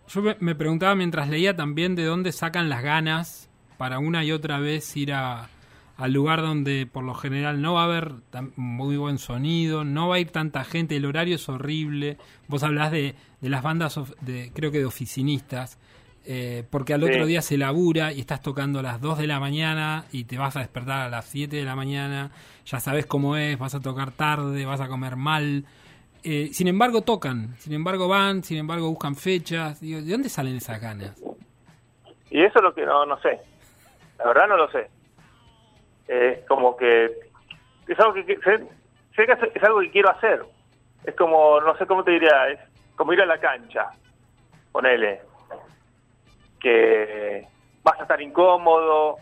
Yo 0.09 0.23
me 0.39 0.55
preguntaba 0.55 0.95
mientras 0.95 1.29
leía 1.29 1.57
también 1.57 1.97
de 1.97 2.05
dónde 2.05 2.31
sacan 2.31 2.69
las 2.69 2.83
ganas 2.83 3.51
para 3.77 3.99
una 3.99 4.23
y 4.25 4.31
otra 4.31 4.61
vez 4.61 4.97
ir 4.97 5.13
a, 5.13 5.49
al 5.97 6.13
lugar 6.13 6.43
donde 6.43 6.87
por 6.87 7.03
lo 7.03 7.15
general 7.15 7.61
no 7.61 7.75
va 7.75 7.83
a 7.83 7.85
haber 7.87 8.13
tan- 8.31 8.53
muy 8.57 8.97
buen 8.97 9.19
sonido, 9.19 9.83
no 9.83 10.09
va 10.09 10.17
a 10.17 10.19
ir 10.21 10.31
tanta 10.31 10.63
gente, 10.63 10.97
el 10.97 11.05
horario 11.07 11.35
es 11.35 11.49
horrible. 11.49 12.19
Vos 12.47 12.63
hablás 12.63 12.93
de, 12.93 13.17
de 13.41 13.49
las 13.49 13.63
bandas, 13.65 13.99
of- 13.99 14.15
de, 14.21 14.53
creo 14.55 14.71
que 14.71 14.79
de 14.79 14.87
oficinistas, 14.87 15.79
eh, 16.27 16.65
porque 16.71 16.93
al 16.95 17.03
Sí. 17.03 17.09
otro 17.11 17.27
día 17.27 17.41
se 17.43 17.57
labura 17.57 18.13
y 18.13 18.21
estás 18.21 18.43
tocando 18.43 18.81
a 18.81 18.83
las 18.83 19.01
2 19.01 19.19
de 19.19 19.27
la 19.27 19.39
mañana 19.41 20.05
y 20.13 20.25
te 20.25 20.37
vas 20.39 20.57
a 20.57 20.61
despertar 20.61 21.01
a 21.01 21.09
las 21.09 21.25
7 21.27 21.57
de 21.57 21.65
la 21.65 21.77
mañana, 21.77 22.31
ya 22.65 22.81
sabes 22.81 23.07
cómo 23.07 23.37
es, 23.37 23.59
vas 23.59 23.75
a 23.75 23.81
tocar 23.81 24.11
tarde, 24.13 24.65
vas 24.67 24.81
a 24.81 24.89
comer 24.89 25.17
mal. 25.17 25.65
Eh, 26.25 26.49
sin 26.53 26.67
embargo, 26.69 27.03
tocan, 27.03 27.55
sin 27.59 27.73
embargo, 27.75 28.09
van, 28.09 28.43
sin 28.43 28.59
embargo, 28.59 28.89
buscan 28.91 29.15
fechas. 29.15 29.81
Digo, 29.81 30.01
¿De 30.03 30.11
dónde 30.11 30.29
salen 30.29 30.57
esas 30.57 30.81
ganas? 30.81 31.23
Y 32.31 32.43
eso 32.43 32.59
es 32.59 32.63
lo 32.63 32.75
que 32.75 32.85
no, 32.85 33.07
no 33.07 33.19
sé. 33.21 33.39
La 34.19 34.27
verdad 34.27 34.49
no 34.49 34.57
lo 34.57 34.69
sé. 34.73 34.89
Es 36.09 36.45
como 36.49 36.77
que 36.77 37.05
es 37.87 37.99
algo 38.01 38.15
que, 38.15 38.25
que- 38.27 38.37
sé, 38.39 38.59
sé 39.15 39.27
que 39.27 39.33
es 39.55 39.63
algo 39.65 39.81
que 39.81 39.91
quiero 39.91 40.11
hacer. 40.11 40.45
Es 41.05 41.15
como, 41.15 41.61
no 41.61 41.77
sé 41.79 41.87
cómo 41.87 42.03
te 42.03 42.11
diría, 42.13 42.49
es 42.51 42.59
como 42.97 43.13
ir 43.13 43.21
a 43.21 43.27
la 43.27 43.39
cancha. 43.39 43.91
Ponele. 44.73 45.21
Que 46.61 47.47
vas 47.83 47.99
a 47.99 48.03
estar 48.03 48.21
incómodo, 48.21 49.17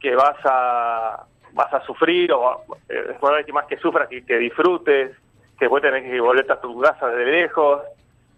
que 0.00 0.14
vas 0.14 0.36
a 0.44 1.24
vas 1.52 1.74
a 1.74 1.84
sufrir, 1.84 2.32
o 2.32 2.62
eh, 2.88 3.06
es 3.10 3.18
probable 3.18 3.44
que 3.44 3.52
más 3.52 3.66
que 3.66 3.76
sufras 3.78 4.08
que, 4.08 4.24
que 4.24 4.38
disfrutes, 4.38 5.10
que 5.58 5.64
después 5.64 5.82
tenés 5.82 6.04
que 6.04 6.20
volverte 6.20 6.52
a 6.52 6.60
tu 6.60 6.80
casa 6.80 7.08
de 7.08 7.24
lejos, 7.26 7.82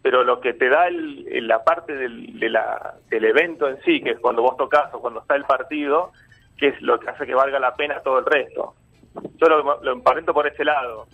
pero 0.00 0.24
lo 0.24 0.40
que 0.40 0.54
te 0.54 0.68
da 0.70 0.88
el- 0.88 1.46
la 1.46 1.62
parte 1.62 1.94
del, 1.94 2.40
de 2.40 2.48
la- 2.48 2.94
del 3.10 3.24
evento 3.26 3.68
en 3.68 3.80
sí, 3.82 4.00
que 4.02 4.12
es 4.12 4.18
cuando 4.18 4.40
vos 4.40 4.56
tocas 4.56 4.92
o 4.94 5.00
cuando 5.00 5.20
está 5.20 5.36
el 5.36 5.44
partido, 5.44 6.10
que 6.56 6.68
es 6.68 6.80
lo 6.80 6.98
que 6.98 7.10
hace 7.10 7.26
que 7.26 7.34
valga 7.34 7.58
la 7.60 7.74
pena 7.76 8.00
todo 8.00 8.18
el 8.20 8.24
resto. 8.24 8.74
yo 9.36 9.46
lo, 9.82 9.92
emparento 9.92 10.32
por 10.32 10.46
ese 10.46 10.64
lado. 10.64 11.06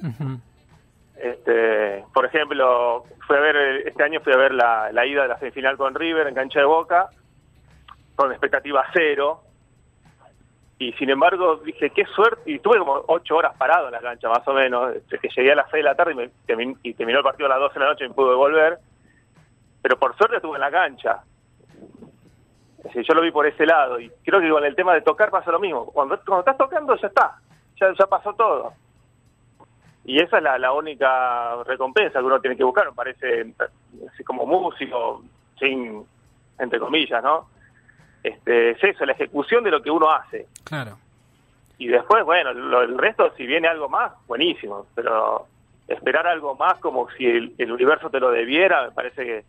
Este, 1.20 2.04
por 2.14 2.26
ejemplo, 2.26 3.04
fui 3.26 3.36
a 3.36 3.40
ver 3.40 3.56
este 3.86 4.02
año 4.04 4.20
fui 4.20 4.32
a 4.32 4.36
ver 4.36 4.54
la, 4.54 5.04
ida 5.04 5.22
de 5.22 5.28
la 5.28 5.38
semifinal 5.38 5.76
con 5.76 5.94
River 5.94 6.28
en 6.28 6.34
cancha 6.34 6.60
de 6.60 6.66
Boca 6.66 7.08
con 8.14 8.30
expectativa 8.30 8.84
cero. 8.92 9.42
Y 10.80 10.92
sin 10.92 11.10
embargo 11.10 11.56
dije 11.56 11.90
qué 11.90 12.04
suerte 12.04 12.52
y 12.52 12.54
estuve 12.56 12.78
como 12.78 13.02
ocho 13.08 13.36
horas 13.36 13.56
parado 13.56 13.86
en 13.86 13.92
la 13.92 14.00
cancha 14.00 14.28
más 14.28 14.46
o 14.46 14.52
menos. 14.52 14.94
Este, 14.94 15.18
que 15.18 15.28
llegué 15.28 15.52
a 15.52 15.56
las 15.56 15.70
seis 15.70 15.82
de 15.82 15.90
la 15.90 15.96
tarde 15.96 16.12
y, 16.12 16.54
me, 16.54 16.76
y 16.84 16.94
terminó 16.94 17.18
el 17.18 17.24
partido 17.24 17.46
a 17.46 17.50
las 17.50 17.58
12 17.60 17.74
de 17.74 17.80
la 17.80 17.90
noche 17.90 18.04
y 18.04 18.08
me 18.08 18.14
pude 18.14 18.34
volver. 18.36 18.78
Pero 19.82 19.98
por 19.98 20.16
suerte 20.16 20.36
estuve 20.36 20.54
en 20.54 20.60
la 20.60 20.70
cancha. 20.70 21.22
Decir, 22.84 23.04
yo 23.08 23.14
lo 23.14 23.22
vi 23.22 23.32
por 23.32 23.46
ese 23.46 23.66
lado. 23.66 23.98
Y 23.98 24.08
creo 24.24 24.40
que 24.40 24.50
con 24.50 24.64
el 24.64 24.76
tema 24.76 24.94
de 24.94 25.02
tocar 25.02 25.30
pasa 25.30 25.50
lo 25.50 25.58
mismo. 25.58 25.86
Cuando, 25.86 26.16
cuando 26.24 26.40
estás 26.40 26.58
tocando 26.58 26.94
ya 26.94 27.08
está. 27.08 27.36
Ya, 27.80 27.92
ya 27.98 28.06
pasó 28.06 28.32
todo 28.34 28.72
y 30.10 30.18
esa 30.20 30.38
es 30.38 30.42
la, 30.42 30.58
la 30.58 30.72
única 30.72 31.62
recompensa 31.64 32.18
que 32.20 32.24
uno 32.24 32.40
tiene 32.40 32.56
que 32.56 32.64
buscar, 32.64 32.86
me 32.86 32.92
parece, 32.92 33.52
como 34.24 34.46
músico, 34.46 35.22
sin, 35.58 36.02
entre 36.58 36.78
comillas, 36.80 37.22
¿no? 37.22 37.48
Este, 38.22 38.70
es 38.70 38.82
eso, 38.82 39.04
la 39.04 39.12
ejecución 39.12 39.62
de 39.64 39.70
lo 39.70 39.82
que 39.82 39.90
uno 39.90 40.10
hace. 40.10 40.46
Claro. 40.64 40.96
Y 41.76 41.88
después, 41.88 42.24
bueno, 42.24 42.52
lo- 42.54 42.82
el 42.82 42.96
resto, 42.98 43.32
si 43.36 43.46
viene 43.46 43.68
algo 43.68 43.88
más, 43.88 44.12
buenísimo, 44.26 44.86
pero 44.94 45.46
esperar 45.86 46.26
algo 46.26 46.54
más 46.56 46.78
como 46.80 47.08
si 47.10 47.26
el, 47.26 47.54
el 47.58 47.70
universo 47.72 48.10
te 48.10 48.18
lo 48.20 48.30
debiera, 48.30 48.84
me 48.86 48.90
parece 48.92 49.24
que 49.24 49.44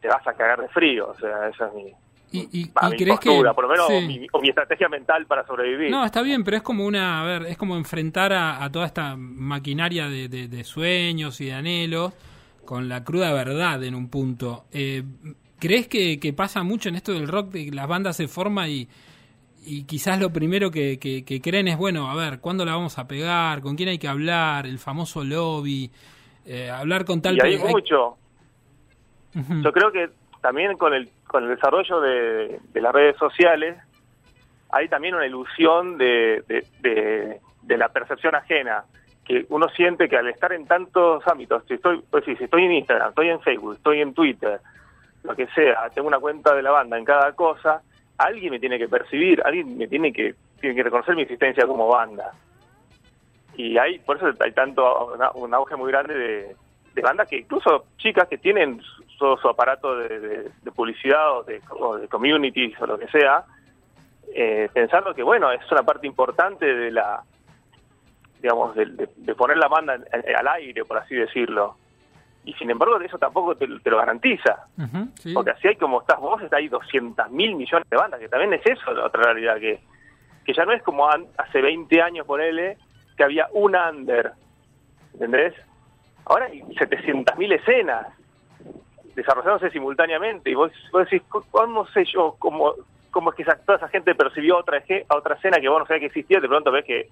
te 0.00 0.08
vas 0.08 0.26
a 0.26 0.32
cagar 0.34 0.60
de 0.60 0.68
frío, 0.68 1.08
o 1.10 1.14
sea, 1.14 1.48
esa 1.48 1.66
es 1.68 1.74
mi, 1.74 1.92
¿Y, 2.30 2.48
y, 2.60 2.70
va, 2.70 2.88
y 2.88 2.90
mi 2.90 2.96
crees 2.98 3.20
que.? 3.20 3.28
postura, 3.28 3.54
por 3.54 3.64
lo 3.64 3.70
menos 3.70 3.86
sí. 3.86 4.06
mi, 4.06 4.26
o 4.32 4.40
mi 4.40 4.48
estrategia 4.50 4.88
mental 4.88 5.24
para 5.26 5.46
sobrevivir. 5.46 5.90
No, 5.90 6.04
está 6.04 6.20
bien, 6.22 6.44
pero 6.44 6.58
es 6.58 6.62
como 6.62 6.84
una, 6.84 7.22
a 7.22 7.24
ver, 7.24 7.46
es 7.46 7.56
como 7.56 7.76
enfrentar 7.76 8.32
a, 8.34 8.62
a 8.62 8.70
toda 8.70 8.84
esta 8.86 9.16
maquinaria 9.16 10.08
de, 10.08 10.28
de- 10.28 10.48
de 10.48 10.64
sueños 10.64 11.40
y 11.40 11.46
de 11.46 11.54
anhelos 11.54 12.12
con 12.66 12.88
la 12.88 13.02
cruda 13.02 13.32
verdad 13.32 13.82
en 13.82 13.94
un 13.94 14.08
punto. 14.10 14.66
Eh, 14.72 15.02
¿Crees 15.58 15.88
que, 15.88 16.20
que 16.20 16.32
pasa 16.34 16.62
mucho 16.62 16.88
en 16.90 16.96
esto 16.96 17.12
del 17.12 17.26
rock, 17.26 17.50
de 17.52 17.64
que 17.64 17.70
las 17.72 17.88
bandas 17.88 18.14
se 18.16 18.28
forman 18.28 18.68
y, 18.70 18.88
y 19.64 19.84
quizás 19.84 20.20
lo 20.20 20.30
primero 20.30 20.70
que, 20.70 20.98
que- 20.98 21.24
que 21.24 21.40
creen 21.40 21.66
es, 21.68 21.78
bueno, 21.78 22.10
a 22.10 22.14
ver, 22.14 22.40
¿cuándo 22.40 22.64
la 22.66 22.72
vamos 22.74 22.98
a 22.98 23.08
pegar? 23.08 23.62
¿Con 23.62 23.74
quién 23.74 23.88
hay 23.88 23.98
que 23.98 24.06
hablar? 24.06 24.66
El 24.66 24.78
famoso 24.78 25.24
lobby, 25.24 25.90
eh, 26.44 26.68
hablar 26.70 27.06
con 27.06 27.22
tal... 27.22 27.36
y 27.36 27.40
hay 27.40 27.56
mucho. 27.56 28.16
Yo 29.34 29.72
creo 29.72 29.90
que 29.92 30.10
también 30.40 30.76
con 30.76 30.94
el, 30.94 31.08
con 31.26 31.44
el 31.44 31.50
desarrollo 31.50 32.00
de, 32.00 32.60
las 32.74 32.92
redes 32.92 33.16
sociales 33.16 33.76
hay 34.70 34.88
también 34.88 35.14
una 35.14 35.26
ilusión 35.26 35.96
de, 35.96 36.42
de, 36.80 37.76
la 37.76 37.88
percepción 37.88 38.34
ajena, 38.34 38.84
que 39.24 39.46
uno 39.48 39.68
siente 39.70 40.08
que 40.08 40.16
al 40.16 40.28
estar 40.28 40.52
en 40.52 40.66
tantos 40.66 41.26
ámbitos, 41.26 41.64
si 41.66 41.74
estoy, 41.74 42.02
pues 42.10 42.24
si 42.24 42.32
estoy 42.32 42.64
en 42.64 42.72
Instagram, 42.72 43.10
estoy 43.10 43.28
en 43.28 43.40
Facebook, 43.40 43.76
estoy 43.76 44.00
en 44.00 44.14
Twitter, 44.14 44.60
lo 45.22 45.34
que 45.34 45.46
sea, 45.48 45.88
tengo 45.90 46.08
una 46.08 46.18
cuenta 46.18 46.54
de 46.54 46.62
la 46.62 46.70
banda 46.70 46.98
en 46.98 47.04
cada 47.04 47.32
cosa, 47.32 47.82
alguien 48.18 48.50
me 48.50 48.60
tiene 48.60 48.78
que 48.78 48.88
percibir, 48.88 49.40
alguien 49.44 49.78
me 49.78 49.86
tiene 49.86 50.12
que, 50.12 50.34
tiene 50.60 50.76
que 50.76 50.82
reconocer 50.82 51.16
mi 51.16 51.22
existencia 51.22 51.66
como 51.66 51.88
banda. 51.88 52.32
Y 53.56 53.78
hay, 53.78 53.98
por 54.00 54.16
eso 54.16 54.30
hay 54.40 54.52
tanto 54.52 55.16
un 55.34 55.54
auge 55.54 55.76
muy 55.76 55.90
grande 55.90 56.14
de, 56.14 56.56
de 56.94 57.02
bandas 57.02 57.28
que 57.28 57.38
incluso 57.38 57.86
chicas 57.96 58.28
que 58.28 58.38
tienen 58.38 58.80
todo 59.18 59.36
su 59.38 59.48
aparato 59.48 59.96
de, 59.96 60.20
de- 60.20 60.50
de 60.62 60.72
publicidad 60.72 61.38
o 61.38 61.42
de, 61.42 61.60
o 61.70 61.96
de 61.96 62.08
communities 62.08 62.80
o 62.80 62.86
lo 62.86 62.98
que 62.98 63.08
sea, 63.08 63.44
eh, 64.34 64.68
pensando 64.72 65.14
que 65.14 65.22
bueno, 65.22 65.50
es 65.52 65.60
una 65.72 65.82
parte 65.82 66.06
importante 66.06 66.64
de 66.72 66.90
la, 66.90 67.22
digamos, 68.40 68.74
de, 68.76 69.08
poner 69.34 69.56
la 69.58 69.68
banda 69.68 69.94
al 70.38 70.48
aire, 70.48 70.84
por 70.84 70.98
así 70.98 71.14
decirlo. 71.14 71.76
Y 72.44 72.54
sin 72.54 72.70
embargo, 72.70 72.98
eso 73.00 73.18
tampoco 73.18 73.56
te, 73.56 73.66
te 73.66 73.90
lo 73.90 73.98
garantiza. 73.98 74.66
Sí. 75.16 75.34
Porque 75.34 75.50
así 75.50 75.68
hay 75.68 75.76
como 75.76 76.00
estás 76.00 76.18
vos, 76.20 76.40
está 76.40 76.56
hay 76.56 76.68
200 76.68 77.30
mil 77.30 77.56
millones 77.56 77.88
de 77.90 77.96
bandas, 77.96 78.20
que 78.20 78.28
también 78.28 78.54
es 78.54 78.64
eso 78.64 78.92
la 78.92 79.04
otra 79.06 79.22
realidad, 79.24 79.56
que, 79.58 79.80
que 80.44 80.54
ya 80.54 80.64
no 80.64 80.72
es 80.72 80.82
como 80.82 81.10
an- 81.10 81.26
hace 81.36 81.60
20 81.60 82.00
años, 82.00 82.26
ponele, 82.26 82.78
que 83.16 83.24
había 83.24 83.48
un 83.52 83.74
under, 83.76 84.32
¿entendés? 85.12 85.54
Ahora 86.24 86.46
hay 86.46 86.62
700 86.78 87.36
mil 87.36 87.52
escenas 87.52 88.06
desarrollándose 89.18 89.70
simultáneamente, 89.70 90.50
y 90.50 90.54
vos, 90.54 90.70
vos 90.92 91.04
decís, 91.04 91.22
"¿Cómo- 91.28 91.44
¿cómo 91.50 91.86
sé 91.88 92.04
yo 92.04 92.36
cómo, 92.38 92.74
cómo 93.10 93.30
es 93.30 93.36
que 93.36 93.44
toda 93.66 93.78
esa 93.78 93.88
gente 93.88 94.14
percibió 94.14 94.58
otra, 94.58 94.78
a 95.08 95.16
otra 95.16 95.34
escena 95.34 95.58
que 95.60 95.68
vos 95.68 95.80
no 95.80 95.86
sabías 95.86 96.00
que 96.00 96.06
existía, 96.06 96.40
de 96.40 96.46
pronto 96.48 96.70
ves 96.70 96.84
que 96.84 97.08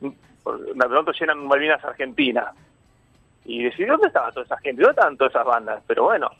de 0.00 0.86
pronto 0.88 1.12
llenan 1.12 1.46
Malvinas 1.46 1.84
Argentina. 1.84 2.52
Y 3.44 3.64
decís, 3.64 3.88
¿dónde 3.88 4.06
estaba 4.08 4.30
toda 4.30 4.44
esa 4.46 4.56
gente? 4.58 4.82
¿Dónde 4.82 4.92
estaban 4.92 5.16
todas 5.16 5.32
esas 5.32 5.46
bandas? 5.46 5.82
Pero 5.86 6.04
bueno, 6.04 6.30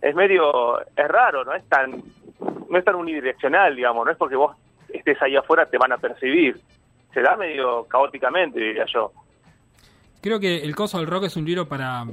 es 0.00 0.14
medio, 0.14 0.80
es 0.80 1.08
raro, 1.08 1.44
no 1.44 1.54
es 1.54 1.62
tan, 1.68 2.02
no 2.68 2.78
es 2.78 2.84
tan 2.84 2.94
unidireccional, 2.96 3.76
digamos, 3.76 4.04
no 4.04 4.10
es 4.10 4.16
porque 4.18 4.36
vos 4.36 4.56
estés 4.88 5.20
ahí 5.22 5.36
afuera 5.36 5.66
te 5.66 5.78
van 5.78 5.92
a 5.92 5.98
percibir. 5.98 6.58
Se 7.14 7.20
da 7.20 7.36
medio 7.36 7.84
caóticamente, 7.84 8.58
diría 8.58 8.86
yo. 8.86 9.12
Creo 10.22 10.40
que 10.40 10.62
El 10.62 10.74
Coso 10.74 10.98
del 10.98 11.06
Rock 11.06 11.24
es 11.24 11.36
un 11.36 11.44
libro 11.44 11.66
para, 11.68 12.04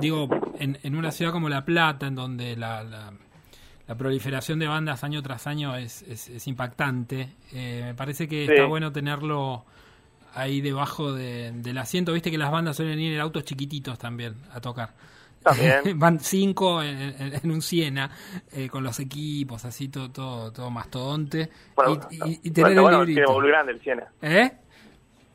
digo, 0.00 0.28
en, 0.58 0.78
en 0.82 0.96
una 0.96 1.10
ciudad 1.12 1.32
como 1.32 1.48
La 1.48 1.64
Plata, 1.64 2.06
en 2.06 2.14
donde 2.14 2.56
la, 2.56 2.82
la, 2.84 3.12
la 3.88 3.94
proliferación 3.96 4.58
de 4.58 4.66
bandas 4.66 5.02
año 5.04 5.22
tras 5.22 5.46
año 5.46 5.76
es, 5.76 6.02
es, 6.02 6.28
es 6.28 6.46
impactante. 6.46 7.28
Eh, 7.52 7.82
me 7.86 7.94
parece 7.94 8.28
que 8.28 8.46
Sí. 8.46 8.52
está 8.52 8.66
bueno 8.66 8.92
tenerlo 8.92 9.64
ahí 10.34 10.60
debajo 10.60 11.12
de- 11.12 11.50
del 11.52 11.76
asiento. 11.78 12.12
Viste 12.12 12.30
que 12.30 12.38
las 12.38 12.50
bandas 12.50 12.76
suelen 12.76 12.98
ir 13.00 13.14
en 13.14 13.20
autos 13.20 13.44
chiquititos 13.44 13.98
también 13.98 14.34
a 14.52 14.60
tocar. 14.60 14.94
También. 15.42 15.80
Van 15.98 16.20
cinco 16.20 16.82
en, 16.82 16.98
en- 17.00 17.34
en 17.42 17.50
un 17.50 17.62
Siena, 17.62 18.10
eh, 18.52 18.68
con 18.68 18.84
los 18.84 19.00
equipos, 19.00 19.64
así 19.64 19.88
todo, 19.88 20.10
todo, 20.10 20.52
todo 20.52 20.70
mastodonte. 20.70 21.50
Bueno, 21.74 21.98
y, 22.10 22.14
y- 22.16 22.18
y 22.44 22.50
bueno, 22.50 22.52
tener 22.52 22.72
el 22.72 22.80
bueno, 22.80 22.98
librito. 23.00 23.16
tiene 23.16 23.26
baúl 23.26 23.46
grande 23.48 23.72
el 23.72 23.80
Siena. 23.80 24.04
¿Eh? 24.22 24.52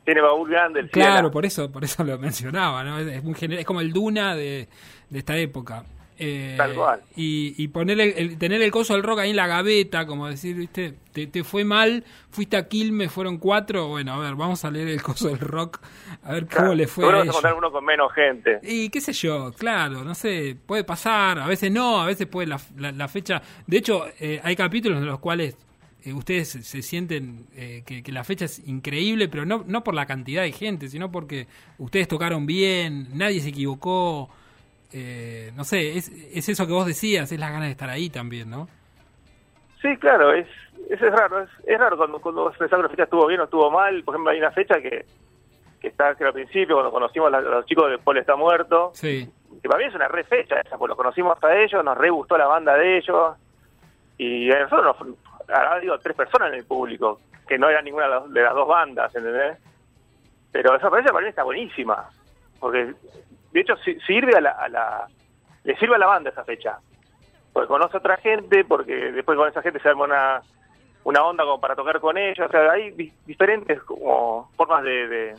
Tiene 0.06 0.22
baúl 0.22 0.48
grande 0.48 0.80
el 0.80 0.88
Claro, 0.90 1.30
por 1.30 1.44
eso, 1.44 1.70
por 1.70 1.84
eso 1.84 2.02
lo 2.04 2.16
mencionaba, 2.18 2.82
¿no? 2.82 2.98
Es, 2.98 3.22
muy 3.22 3.34
gener- 3.34 3.58
es 3.58 3.66
como 3.66 3.82
el 3.82 3.92
Duna 3.92 4.34
de, 4.34 4.68
de 5.10 5.18
esta 5.18 5.36
época. 5.36 5.84
Eh, 6.18 6.54
Tal 6.56 6.72
cual. 6.74 7.00
Y, 7.14 7.54
y 7.62 7.68
poner 7.68 8.00
el, 8.00 8.38
tener 8.38 8.62
el 8.62 8.70
coso 8.70 8.94
del 8.94 9.02
rock 9.02 9.18
ahí 9.18 9.30
en 9.30 9.36
la 9.36 9.46
gaveta, 9.46 10.06
como 10.06 10.26
decir, 10.28 10.56
viste, 10.56 10.94
te, 11.12 11.26
te 11.26 11.44
fue 11.44 11.62
mal, 11.64 12.04
fuiste 12.30 12.56
a 12.56 12.68
Quilmes, 12.68 13.12
fueron 13.12 13.36
cuatro, 13.36 13.88
bueno, 13.88 14.14
a 14.14 14.18
ver, 14.20 14.34
vamos 14.34 14.64
a 14.64 14.70
leer 14.70 14.88
el 14.88 15.02
coso 15.02 15.28
del 15.28 15.40
rock, 15.40 15.78
a 16.22 16.32
ver 16.32 16.44
cómo 16.46 16.56
Claro, 16.56 16.74
le 16.74 16.86
fue 16.86 17.02
seguro 17.02 17.20
a 17.20 17.24
encontrar 17.24 17.52
uno 17.54 17.70
con 17.70 17.84
menos 17.84 18.10
gente. 18.14 18.60
Y 18.62 18.88
qué 18.88 19.02
sé 19.02 19.12
yo, 19.12 19.52
claro, 19.58 20.04
no 20.04 20.14
sé, 20.14 20.56
puede 20.64 20.84
pasar, 20.84 21.38
a 21.38 21.46
veces 21.48 21.70
no, 21.70 22.00
a 22.00 22.06
veces 22.06 22.26
puede 22.28 22.46
la, 22.46 22.58
la- 22.78 22.92
la 22.92 23.08
fecha. 23.08 23.42
De 23.66 23.76
hecho, 23.76 24.06
eh, 24.18 24.40
hay 24.42 24.56
capítulos 24.56 24.98
en 25.00 25.06
los 25.06 25.18
cuales 25.18 25.54
eh, 26.06 26.12
ustedes 26.12 26.48
se, 26.48 26.82
sienten 26.82 27.46
eh, 27.56 27.82
que, 27.84 28.02
que 28.02 28.12
la 28.12 28.22
fecha 28.22 28.44
es 28.44 28.66
increíble, 28.66 29.28
pero 29.28 29.44
no, 29.44 29.64
no 29.66 29.82
por 29.82 29.94
la 29.94 30.06
cantidad 30.06 30.42
de 30.42 30.52
gente, 30.52 30.88
sino 30.88 31.10
porque 31.10 31.48
ustedes 31.78 32.06
tocaron 32.06 32.46
bien, 32.46 33.08
nadie 33.12 33.40
se 33.40 33.48
equivocó. 33.48 34.30
eh, 34.92 35.50
no 35.56 35.64
sé, 35.64 35.96
es, 35.98 36.08
es 36.08 36.48
eso 36.48 36.66
que 36.66 36.72
vos 36.72 36.86
decías, 36.86 37.30
es 37.32 37.40
las 37.40 37.50
ganas 37.50 37.66
de 37.66 37.72
estar 37.72 37.90
ahí 37.90 38.08
también, 38.08 38.48
¿no? 38.48 38.68
Sí, 39.82 39.96
claro, 39.98 40.32
es, 40.32 40.46
es, 40.88 41.02
es 41.02 41.12
raro. 41.12 41.42
Es, 41.42 41.50
es 41.66 41.78
raro 41.78 41.96
cuando, 41.96 42.20
cuando 42.20 42.50
pensás 42.50 42.76
que 42.78 42.82
la 42.82 42.88
fecha 42.88 43.02
estuvo 43.02 43.26
bien 43.26 43.40
o 43.40 43.44
estuvo 43.44 43.70
mal. 43.70 44.02
Por 44.04 44.14
ejemplo, 44.14 44.30
hay 44.30 44.38
una 44.38 44.52
fecha 44.52 44.80
que, 44.80 45.04
que 45.80 45.88
está 45.88 46.14
que 46.14 46.24
al 46.24 46.32
principio, 46.32 46.76
cuando 46.76 46.92
conocimos 46.92 47.32
a 47.34 47.40
los 47.40 47.66
chicos 47.66 47.90
de 47.90 47.98
Paul 47.98 48.18
está 48.18 48.36
muerto, 48.36 48.90
Sí, 48.94 49.28
que 49.60 49.68
para 49.68 49.78
mí 49.80 49.88
es 49.88 49.94
una 49.94 50.08
re 50.08 50.24
fecha 50.24 50.60
esa, 50.60 50.78
pues 50.78 50.88
los 50.88 50.96
conocimos 50.96 51.36
a 51.42 51.56
ellos, 51.56 51.84
nos 51.84 51.98
re 51.98 52.10
gustó 52.10 52.38
la 52.38 52.46
banda 52.46 52.76
de 52.76 52.98
ellos, 52.98 53.36
y 54.18 54.50
a 54.50 54.60
nosotros 54.60 54.96
nos, 55.06 55.18
ahora 55.48 55.80
digo, 55.80 55.98
tres 55.98 56.16
personas 56.16 56.48
en 56.52 56.58
el 56.58 56.64
público, 56.64 57.20
que 57.48 57.58
no 57.58 57.68
eran 57.68 57.84
ninguna 57.84 58.20
de 58.28 58.42
las- 58.42 58.54
dos 58.54 58.68
bandas, 58.68 59.14
¿entendés? 59.14 59.58
Pero 60.52 60.74
esa 60.74 60.90
fecha 60.90 61.12
para 61.12 61.22
mí 61.24 61.28
está 61.28 61.42
buenísima, 61.44 62.08
porque 62.60 62.94
de 63.52 63.60
hecho 63.60 63.76
si- 63.78 63.98
sirve 64.00 64.36
a 64.36 64.40
la, 64.40 64.50
a 64.52 64.68
la, 64.68 65.06
le 65.64 65.76
sirve 65.76 65.96
a 65.96 65.98
la 65.98 66.06
banda 66.06 66.30
esa 66.30 66.44
fecha, 66.44 66.78
porque 67.52 67.68
conoce 67.68 67.96
a 67.96 68.00
otra 68.00 68.16
gente, 68.18 68.64
porque 68.64 69.12
después 69.12 69.36
con 69.36 69.48
esa 69.48 69.62
gente 69.62 69.80
se 69.80 69.88
arma 69.88 70.04
una, 70.04 70.42
una 71.04 71.22
onda 71.24 71.44
como 71.44 71.60
para 71.60 71.76
tocar 71.76 72.00
con 72.00 72.16
ellos, 72.16 72.46
o 72.46 72.50
sea, 72.50 72.70
hay 72.72 72.90
di- 72.92 73.12
diferentes 73.26 73.82
como 73.82 74.50
formas 74.56 74.82
de, 74.82 75.06
de, 75.08 75.34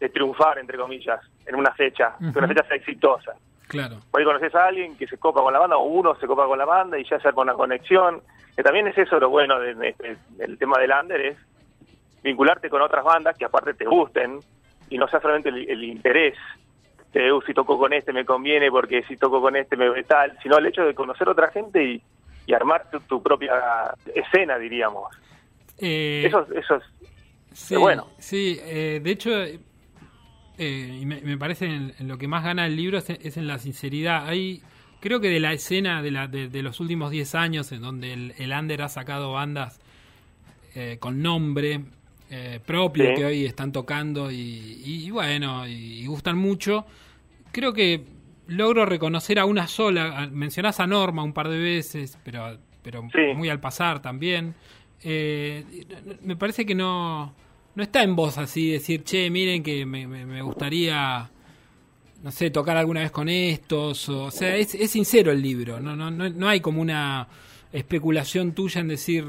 de 0.00 0.08
triunfar, 0.08 0.58
entre 0.58 0.78
comillas, 0.78 1.20
en 1.46 1.54
una 1.56 1.72
fecha, 1.72 2.14
que 2.18 2.38
una 2.38 2.48
fecha 2.48 2.64
sea 2.64 2.76
exitosa. 2.76 3.32
claro. 3.68 3.96
Por 4.10 4.20
ahí 4.20 4.26
conoces 4.26 4.54
a 4.54 4.66
alguien 4.66 4.96
que 4.96 5.06
se 5.06 5.18
copa 5.18 5.42
con 5.42 5.52
la 5.52 5.58
banda, 5.58 5.76
o 5.76 5.84
uno 5.84 6.14
se 6.16 6.26
copa 6.26 6.46
con 6.46 6.58
la 6.58 6.64
banda 6.64 6.98
y 6.98 7.04
ya 7.04 7.18
se 7.20 7.28
arma 7.28 7.42
una 7.42 7.54
conexión. 7.54 8.22
Que 8.56 8.62
también 8.62 8.86
es 8.88 8.98
eso 8.98 9.18
lo 9.18 9.30
bueno 9.30 9.58
de- 9.58 9.74
de- 9.74 9.94
de- 9.98 10.16
del 10.36 10.58
tema 10.58 10.78
del 10.78 10.92
under, 11.02 11.20
es 11.20 11.36
vincularte 12.22 12.68
con 12.70 12.82
otras 12.82 13.04
bandas 13.04 13.36
que 13.36 13.44
aparte 13.44 13.74
te 13.74 13.84
gusten 13.86 14.38
y 14.90 14.98
no 14.98 15.08
sea 15.08 15.20
solamente 15.20 15.48
el, 15.48 15.68
el 15.68 15.84
interés 15.84 16.34
de 17.12 17.32
"Uh, 17.32 17.40
si 17.42 17.52
toco 17.54 17.78
con 17.78 17.92
este 17.92 18.12
me 18.12 18.24
conviene 18.24 18.70
porque 18.70 19.02
si 19.04 19.16
toco 19.16 19.40
con 19.40 19.56
este 19.56 19.76
me 19.76 19.88
ve 19.90 20.02
tal, 20.04 20.38
sino 20.42 20.58
el 20.58 20.66
hecho 20.66 20.82
de 20.84 20.94
conocer 20.94 21.28
otra 21.28 21.50
gente 21.50 21.82
y, 21.82 22.02
y 22.46 22.54
armar 22.54 22.90
tu, 22.90 23.00
tu 23.00 23.22
propia 23.22 23.94
escena, 24.14 24.58
diríamos. 24.58 25.08
Eh, 25.78 26.24
Eso, 26.26 26.46
eso 26.54 26.76
es 26.76 26.82
Sí, 27.54 27.76
bueno, 27.76 28.06
sí 28.18 28.58
eh, 28.62 29.00
de 29.02 29.10
hecho, 29.10 29.30
eh, 29.42 29.58
y 31.00 31.04
me, 31.06 31.20
me 31.20 31.36
parece 31.36 31.66
en, 31.66 31.92
en 31.98 32.08
lo 32.08 32.16
que 32.18 32.28
más 32.28 32.44
gana 32.44 32.66
el 32.66 32.76
libro 32.76 32.98
es, 32.98 33.10
es 33.10 33.36
en 33.36 33.46
la 33.46 33.58
sinceridad. 33.58 34.26
Hay, 34.26 34.62
creo 35.02 35.20
que 35.20 35.28
de 35.28 35.40
la 35.40 35.52
escena 35.52 36.00
de, 36.00 36.10
la, 36.10 36.26
de, 36.28 36.48
de 36.48 36.62
los 36.62 36.80
últimos 36.80 37.10
10 37.10 37.34
años, 37.34 37.70
en 37.72 37.82
donde 37.82 38.12
el, 38.14 38.32
el 38.38 38.52
Under 38.52 38.80
ha 38.82 38.88
sacado 38.88 39.32
bandas 39.32 39.78
eh, 40.74 40.96
con 40.98 41.20
nombre 41.20 41.80
eh, 42.30 42.60
propio 42.64 43.04
Sí. 43.08 43.14
que 43.16 43.24
hoy 43.26 43.44
están 43.44 43.72
tocando 43.72 44.30
y, 44.30 44.36
y- 44.36 45.04
y 45.06 45.10
bueno, 45.10 45.66
y, 45.68 45.72
y 45.72 46.06
gustan 46.06 46.38
mucho, 46.38 46.86
creo 47.52 47.74
que 47.74 48.04
logro 48.46 48.86
reconocer 48.86 49.38
a 49.38 49.44
una 49.44 49.66
sola. 49.66 50.28
Mencionás 50.32 50.80
a 50.80 50.86
Norma 50.86 51.22
un 51.22 51.32
par 51.34 51.48
de 51.50 51.58
veces, 51.58 52.18
pero, 52.24 52.56
pero 52.82 53.02
Sí. 53.12 53.34
muy 53.36 53.50
al 53.50 53.60
pasar 53.60 54.00
también. 54.00 54.54
Eh, 55.04 55.64
me 56.22 56.36
parece 56.36 56.64
que 56.64 56.74
no, 56.74 57.34
no 57.74 57.82
está 57.82 58.02
en 58.02 58.14
vos 58.16 58.38
así 58.38 58.70
decir, 58.70 59.02
che, 59.04 59.28
miren 59.30 59.62
que 59.62 59.84
me, 59.84 60.06
me- 60.06 60.24
me 60.24 60.40
gustaría, 60.42 61.28
no 62.22 62.30
sé, 62.30 62.50
tocar 62.50 62.76
alguna 62.76 63.00
vez 63.00 63.10
con 63.10 63.28
estos. 63.28 64.08
O, 64.08 64.24
o 64.24 64.30
sea, 64.30 64.56
es, 64.56 64.74
es 64.74 64.90
sincero 64.90 65.30
el 65.32 65.42
libro. 65.42 65.80
No, 65.80 65.94
no, 65.96 66.10
no, 66.10 66.28
no 66.28 66.48
hay 66.48 66.60
como 66.60 66.80
una 66.80 67.26
especulación 67.72 68.52
tuya 68.52 68.80
en 68.80 68.88
decir, 68.88 69.24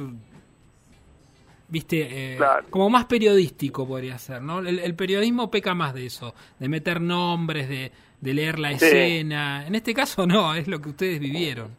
viste, 1.68 2.34
eh, 2.34 2.38
Claro. 2.38 2.66
como 2.70 2.90
más 2.90 3.06
periodístico 3.06 3.88
podría 3.88 4.18
ser, 4.18 4.42
¿no? 4.42 4.60
El, 4.60 4.80
el 4.80 4.96
periodismo 4.96 5.50
peca 5.50 5.74
más 5.74 5.94
de 5.94 6.06
eso, 6.06 6.34
de 6.60 6.70
meter 6.70 7.02
nombres, 7.02 7.68
de, 7.70 7.92
de 8.22 8.34
leer 8.34 8.60
la 8.60 8.70
Sí. 8.78 8.86
escena. 8.86 9.66
En 9.66 9.76
este 9.76 9.94
caso 9.94 10.28
no, 10.28 10.54
es 10.56 10.68
lo 10.68 10.80
que 10.82 10.90
ustedes 10.90 11.20
vivieron. 11.20 11.70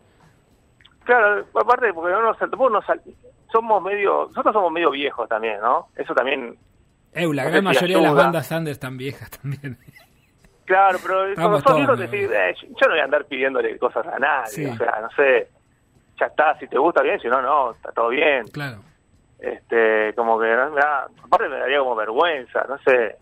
claro, 1.04 1.46
aparte 1.54 1.92
porque 1.92 2.12
no 2.12 2.22
nos, 2.22 2.36
nos 2.40 2.84
somos 3.52 3.82
medio, 3.82 4.26
nosotros 4.28 4.52
somos 4.52 4.72
medio 4.72 4.90
viejos 4.90 5.28
también, 5.28 5.60
¿no? 5.60 5.86
Eso 5.96 6.12
también, 6.14 6.56
Eh, 7.12 7.32
la 7.32 7.44
gran 7.44 7.62
mayoría 7.62 7.98
de 7.98 8.02
las 8.02 8.14
bandas 8.14 8.50
under 8.50 8.72
están 8.72 8.96
viejas 8.96 9.30
también. 9.42 9.78
Claro, 10.64 10.98
pero 11.02 11.34
cuando 11.34 11.60
sos 11.60 11.76
viejo 11.76 11.96
te 11.96 12.06
decís, 12.08 12.30
eh, 12.32 12.54
yo 12.62 12.86
no 12.86 12.90
voy 12.90 13.00
a 13.00 13.04
andar 13.04 13.24
pidiéndole 13.26 13.78
cosas 13.78 14.06
a 14.06 14.18
nadie, 14.18 14.48
Sí. 14.50 14.66
o 14.66 14.76
sea, 14.76 15.00
no 15.00 15.10
sé, 15.10 15.48
ya 16.18 16.26
está, 16.26 16.58
si 16.58 16.66
te 16.68 16.78
gusta 16.78 17.02
bien, 17.02 17.18
si 17.20 17.28
no, 17.28 17.40
no, 17.42 17.72
está 17.72 17.92
todo 17.92 18.08
bien. 18.08 18.46
Claro. 18.48 18.78
este 19.38 20.14
como 20.14 20.38
que 20.40 20.46
¿no? 20.54 20.70
me 20.70 20.80
da- 20.80 21.06
aparte 21.22 21.48
me 21.48 21.58
daría 21.58 21.78
como 21.80 21.94
vergüenza 21.96 22.64
no 22.66 22.78
sé 22.78 23.16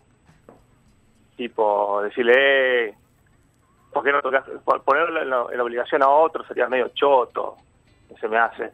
tipo 1.35 2.01
decirle 2.03 2.85
eh, 2.89 2.93
¿por 3.91 4.03
qué 4.03 4.11
no 4.11 4.21
tocas? 4.21 4.45
Por 4.63 4.83
ponerlo 4.83 5.21
en 5.21 5.29
la, 5.29 5.45
en 5.51 5.57
la 5.57 5.63
obligación 5.63 6.03
a 6.03 6.07
otro 6.09 6.43
sería 6.45 6.67
medio 6.69 6.89
choto 6.89 7.57
se 8.19 8.27
me 8.27 8.37
hace 8.37 8.71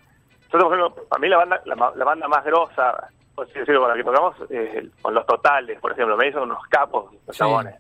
nosotros 0.52 0.64
por 0.64 0.74
ejemplo 0.78 1.06
para 1.08 1.20
mí 1.22 1.28
la 1.30 1.38
banda 1.38 1.62
la, 1.66 1.76
banda 2.06 2.28
más 2.28 2.44
grosa 2.44 3.08
por 3.34 3.48
decirlo 3.48 3.80
con 3.82 3.90
la 3.90 3.96
que 3.96 4.04
tocamos 4.04 4.36
es 4.52 4.76
el- 4.76 4.92
con 5.02 5.14
los 5.14 5.26
totales 5.26 5.80
por 5.80 5.94
ejemplo 5.94 6.18
me 6.18 6.26
dicen 6.26 6.42
unos 6.42 6.62
capos 6.68 7.12
los 7.26 7.36
Sí. 7.36 7.40
chabones 7.40 7.76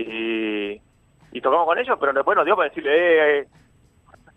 y 0.00 0.82
y 1.32 1.40
tocamos 1.40 1.66
con 1.66 1.78
ellos 1.78 1.96
pero 2.00 2.12
después 2.12 2.36
nos 2.36 2.44
dio 2.44 2.56
para 2.56 2.68
decirle 2.68 2.90
eh, 2.92 3.38
eh, 3.40 3.48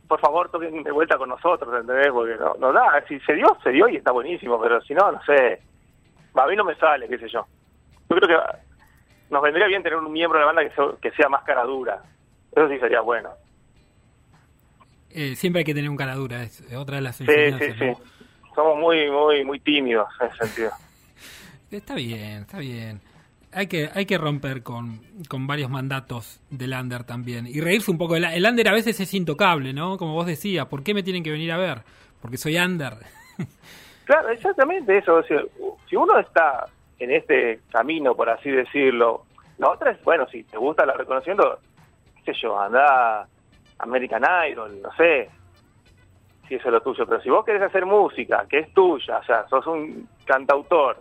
por 0.08 0.20
favor 0.20 0.50
toquen 0.50 0.84
de 0.84 0.92
vuelta 0.92 1.18
con 1.18 1.30
nosotros, 1.30 1.74
¿entendés? 1.82 2.10
Porque 2.12 2.36
no, 2.36 2.54
no 2.60 2.72
da, 2.74 3.04
si 3.08 3.20
se 3.22 3.34
dio, 3.34 3.48
se 3.64 3.72
dio 3.72 3.88
y 3.88 3.96
está 3.96 4.12
buenísimo, 4.12 4.62
pero 4.62 4.80
si 4.82 4.94
no, 4.94 5.12
no 5.12 5.20
sé, 5.24 5.60
a 6.36 6.46
mí 6.48 6.56
no 6.56 6.64
me 6.66 6.76
sale, 6.76 7.08
qué 7.08 7.18
sé 7.18 7.28
yo. 7.30 7.48
Yo 8.10 8.16
creo 8.18 8.28
que 8.28 8.58
nos 9.32 9.42
vendría 9.42 9.66
bien 9.68 9.82
tener 9.82 9.98
un 9.98 10.12
miembro 10.12 10.38
de 10.38 10.46
la 10.46 10.52
banda 10.54 10.70
que, 10.70 10.76
se- 10.76 10.98
que 11.02 11.12
sea 11.16 11.30
más 11.30 11.44
cara 11.44 11.64
dura, 11.64 12.04
eso 12.52 12.68
sí 12.70 12.78
sería 12.80 13.02
bueno. 13.02 13.30
Eh, 15.10 15.36
siempre 15.36 15.60
hay 15.60 15.66
que 15.66 15.74
tener 15.74 15.90
un 15.90 15.98
cara 15.98 16.16
dura, 16.16 16.44
es 16.44 16.62
otra 16.76 16.98
de 16.98 17.02
las 17.02 17.16
Sí, 17.16 17.26
sí, 17.28 17.74
sí. 17.80 17.86
¿no? 17.86 18.00
Somos 18.56 18.78
muy, 18.78 19.10
muy, 19.10 19.44
muy 19.46 19.60
tímidos 19.62 20.08
en 20.20 20.28
ese 20.28 20.38
sentido. 20.38 20.72
Está 21.72 21.96
bien, 21.96 22.42
está 22.44 22.60
bien. 22.60 23.02
Hay 23.54 23.68
que, 23.68 23.90
hay 23.94 24.06
que 24.06 24.18
romper 24.18 24.64
con, 24.64 25.02
con 25.30 25.48
varios 25.48 25.70
mandatos 25.70 26.42
del 26.50 26.74
under 26.74 27.04
también. 27.04 27.48
Y 27.48 27.62
reírse 27.62 27.92
un 27.92 27.98
poco. 27.98 28.16
El, 28.16 28.26
el 28.26 28.46
under 28.46 28.68
a 28.70 28.74
veces 28.74 29.00
es 29.00 29.14
intocable, 29.14 29.74
¿no? 29.74 29.98
Como 29.98 30.14
vos 30.14 30.26
decías, 30.26 30.66
¿por 30.68 30.84
qué 30.84 30.94
me 30.94 31.04
tienen 31.04 31.24
que 31.24 31.32
venir 31.32 31.52
a 31.52 31.58
ver? 31.58 31.84
Porque 32.22 32.38
soy 32.38 32.58
under. 32.58 32.94
Claro, 34.06 34.30
exactamente 34.30 34.98
eso. 34.98 35.24
si 35.90 35.96
uno 35.96 36.20
está 36.20 36.66
en 37.00 37.12
este 37.12 37.62
camino, 37.72 38.16
por 38.16 38.30
así 38.30 38.52
decirlo, 38.52 39.24
la 39.58 39.70
otra 39.70 39.92
es, 39.92 40.04
bueno, 40.04 40.28
si 40.28 40.44
te 40.44 40.58
gusta 40.58 40.86
la 40.86 40.94
reconociendo, 40.94 41.60
qué 42.24 42.34
sé 42.34 42.42
yo, 42.42 42.60
anda 42.60 43.28
American 43.80 44.24
Idol, 44.50 44.82
no 44.82 44.92
sé, 44.96 45.30
si 46.48 46.56
eso 46.56 46.68
es 46.68 46.74
lo 46.74 46.82
tuyo. 46.82 47.06
Pero 47.06 47.22
si 47.22 47.30
vos 47.30 47.46
querés 47.46 47.62
hacer 47.62 47.86
música, 47.86 48.46
que 48.50 48.60
es 48.60 48.74
tuya, 48.74 49.18
o 49.18 49.24
sea, 49.24 49.48
sos 49.48 49.66
un 49.68 50.08
cantautor, 50.26 50.98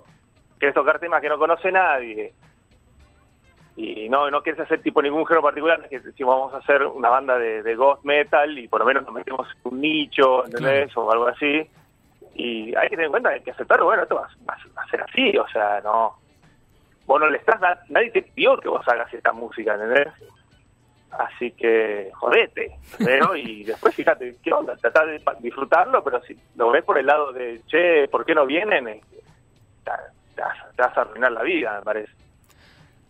querés 0.63 0.77
tocar 0.77 1.01
temas 1.01 1.21
que 1.21 1.29
no 1.29 1.39
conoce 1.39 1.73
nadie, 1.73 2.33
y 3.75 4.09
no 4.09 4.31
no 4.31 4.45
quieres 4.45 4.61
hacer 4.61 4.81
tipo 4.81 5.03
ningún 5.03 5.27
género 5.27 5.43
particular, 5.43 5.89
que 5.89 5.99
si 5.99 6.23
vamos 6.23 6.55
a 6.55 6.59
hacer 6.59 6.85
una 6.87 7.09
banda 7.09 7.37
de, 7.37 7.65
de 7.65 7.75
ghost 7.75 8.05
metal 8.05 8.57
y 8.57 8.69
por 8.69 8.79
lo 8.79 8.87
menos 8.87 9.03
nos 9.03 9.13
metemos 9.13 9.49
en 9.51 9.73
un 9.73 9.81
nicho, 9.81 10.45
¿entendés? 10.45 10.97
O 10.97 11.11
algo 11.11 11.27
así. 11.27 11.69
Y 12.37 12.77
hay 12.77 12.85
que 12.85 12.91
tener 12.91 13.07
en 13.07 13.11
cuenta 13.11 13.37
que 13.41 13.51
aceptarlo, 13.51 13.87
bueno, 13.87 14.05
esto 14.05 14.15
va, 14.15 14.29
va 14.49 14.83
a 14.83 14.89
ser 14.89 15.03
así, 15.03 15.37
o 15.37 15.49
sea, 15.49 15.81
no... 15.81 16.15
Vos 17.07 17.21
no 17.21 17.29
le 17.29 17.39
estás, 17.39 17.59
nadie 17.89 18.13
te 18.13 18.23
pidió 18.23 18.57
que 18.59 18.69
vos 18.69 18.87
hagas 18.87 19.13
esta 19.13 19.33
música, 19.33 19.75
¿entendés? 19.75 20.07
Así 21.11 21.51
que 21.51 22.13
jodete, 22.15 22.77
pero 22.99 23.35
y 23.35 23.65
después 23.65 23.97
fíjate, 23.97 24.37
¿qué 24.45 24.53
onda? 24.53 24.77
Tratá 24.77 25.05
de 25.07 25.21
disfrutarlo, 25.41 26.05
pero 26.05 26.23
si 26.23 26.39
lo 26.55 26.71
ves 26.71 26.85
por 26.85 26.99
el 26.99 27.07
lado 27.07 27.33
de, 27.33 27.63
che, 27.67 28.07
¿por 28.07 28.25
qué 28.25 28.33
no 28.33 28.47
vienen? 28.47 29.01
Te, 30.43 30.49
vas, 30.49 30.77
te 30.77 30.83
vas 30.83 30.99
a 30.99 31.01
arruinar 31.03 31.33
la 31.33 31.43
vida, 31.43 31.77
me 31.79 31.83
parece. 31.83 32.13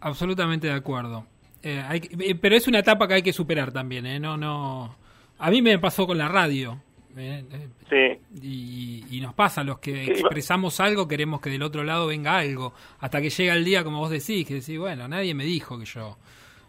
Absolutamente 0.00 0.66
de 0.66 0.72
acuerdo. 0.74 1.24
Eh, 1.62 1.82
hay 1.88 2.00
eh, 2.18 2.34
pero 2.34 2.56
es 2.56 2.66
una 2.66 2.80
etapa 2.80 3.06
que 3.06 3.14
hay 3.14 3.22
que 3.22 3.32
superar 3.32 3.72
también, 3.72 4.04
¿eh? 4.06 4.18
No, 4.20 4.36
no. 4.36 4.96
A 5.38 5.50
mí 5.50 5.62
me 5.62 5.78
pasó 5.78 6.06
con 6.06 6.18
la 6.18 6.28
radio. 6.28 6.78
¿eh? 7.16 7.44
Sí, 7.88 8.20
Y, 8.42 9.16
y 9.16 9.20
nos 9.20 9.34
pasa, 9.34 9.62
los 9.62 9.78
que 9.78 10.04
expresamos 10.06 10.80
algo, 10.80 11.06
queremos 11.06 11.40
que 11.40 11.50
del 11.50 11.62
otro 11.62 11.84
lado 11.84 12.06
venga 12.08 12.36
algo. 12.36 12.72
Hasta 13.00 13.20
que 13.20 13.30
llega 13.30 13.54
el 13.54 13.64
día, 13.64 13.84
como 13.84 13.98
vos 14.00 14.10
decís, 14.10 14.46
que 14.46 14.54
decís, 14.54 14.78
bueno, 14.78 15.06
nadie 15.08 15.34
me 15.34 15.44
dijo 15.44 15.78
que 15.78 15.84
yo. 15.84 16.16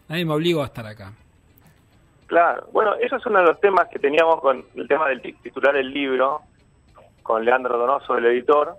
Nadie 0.08 0.24
me 0.24 0.32
obligó 0.34 0.62
a 0.62 0.66
estar 0.66 0.86
acá. 0.86 1.12
Claro, 2.26 2.68
bueno, 2.72 2.94
eso 2.96 3.16
es 3.16 3.26
uno 3.26 3.40
de 3.40 3.46
los 3.46 3.60
temas 3.60 3.88
que 3.88 3.98
teníamos 3.98 4.40
con 4.40 4.64
el 4.74 4.88
tema 4.88 5.08
del 5.08 5.20
ti- 5.20 5.34
titular 5.42 5.74
del 5.74 5.90
libro, 5.92 6.40
con 7.22 7.44
Leandro 7.44 7.76
Donoso, 7.78 8.16
el 8.16 8.26
editor, 8.26 8.74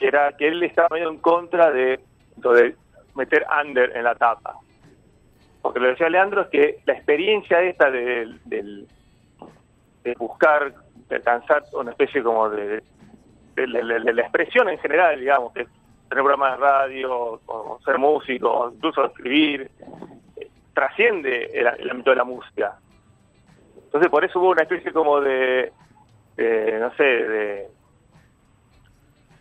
que 0.00 0.08
era 0.08 0.32
que 0.32 0.48
él 0.48 0.62
estaba 0.62 0.88
medio 0.90 1.10
en 1.10 1.18
contra 1.18 1.70
de, 1.70 2.00
meter 3.14 3.46
under 3.62 3.94
en 3.94 4.04
la 4.04 4.14
tapa. 4.14 4.56
Porque 5.60 5.78
lo 5.78 5.86
que 5.86 5.90
decía 5.90 6.08
Leandro 6.08 6.42
es 6.42 6.48
que 6.48 6.80
la 6.86 6.94
experiencia 6.94 7.60
esta 7.60 7.90
de, 7.90 8.86
buscar, 10.18 10.72
de 11.08 11.16
alcanzar 11.16 11.64
una 11.74 11.90
especie 11.90 12.22
como 12.22 12.48
de, 12.48 12.82
la 13.56 14.22
expresión 14.22 14.70
en 14.70 14.78
general, 14.78 15.20
digamos, 15.20 15.52
que 15.52 15.66
tener 16.08 16.24
programas 16.24 16.58
de 16.58 16.66
radio, 16.66 17.40
ser 17.84 17.98
músico, 17.98 18.72
incluso 18.74 19.04
escribir, 19.04 19.70
trasciende 20.72 21.50
el, 21.52 21.66
el 21.66 21.90
ámbito 21.90 22.10
de 22.10 22.16
la 22.16 22.24
música. 22.24 22.78
Entonces 23.76 24.10
por 24.10 24.24
eso 24.24 24.40
hubo 24.40 24.50
una 24.50 24.62
especie 24.62 24.92
como 24.92 25.20
de, 25.20 25.72
no 26.80 26.94
sé, 26.94 27.04
de, 27.04 27.68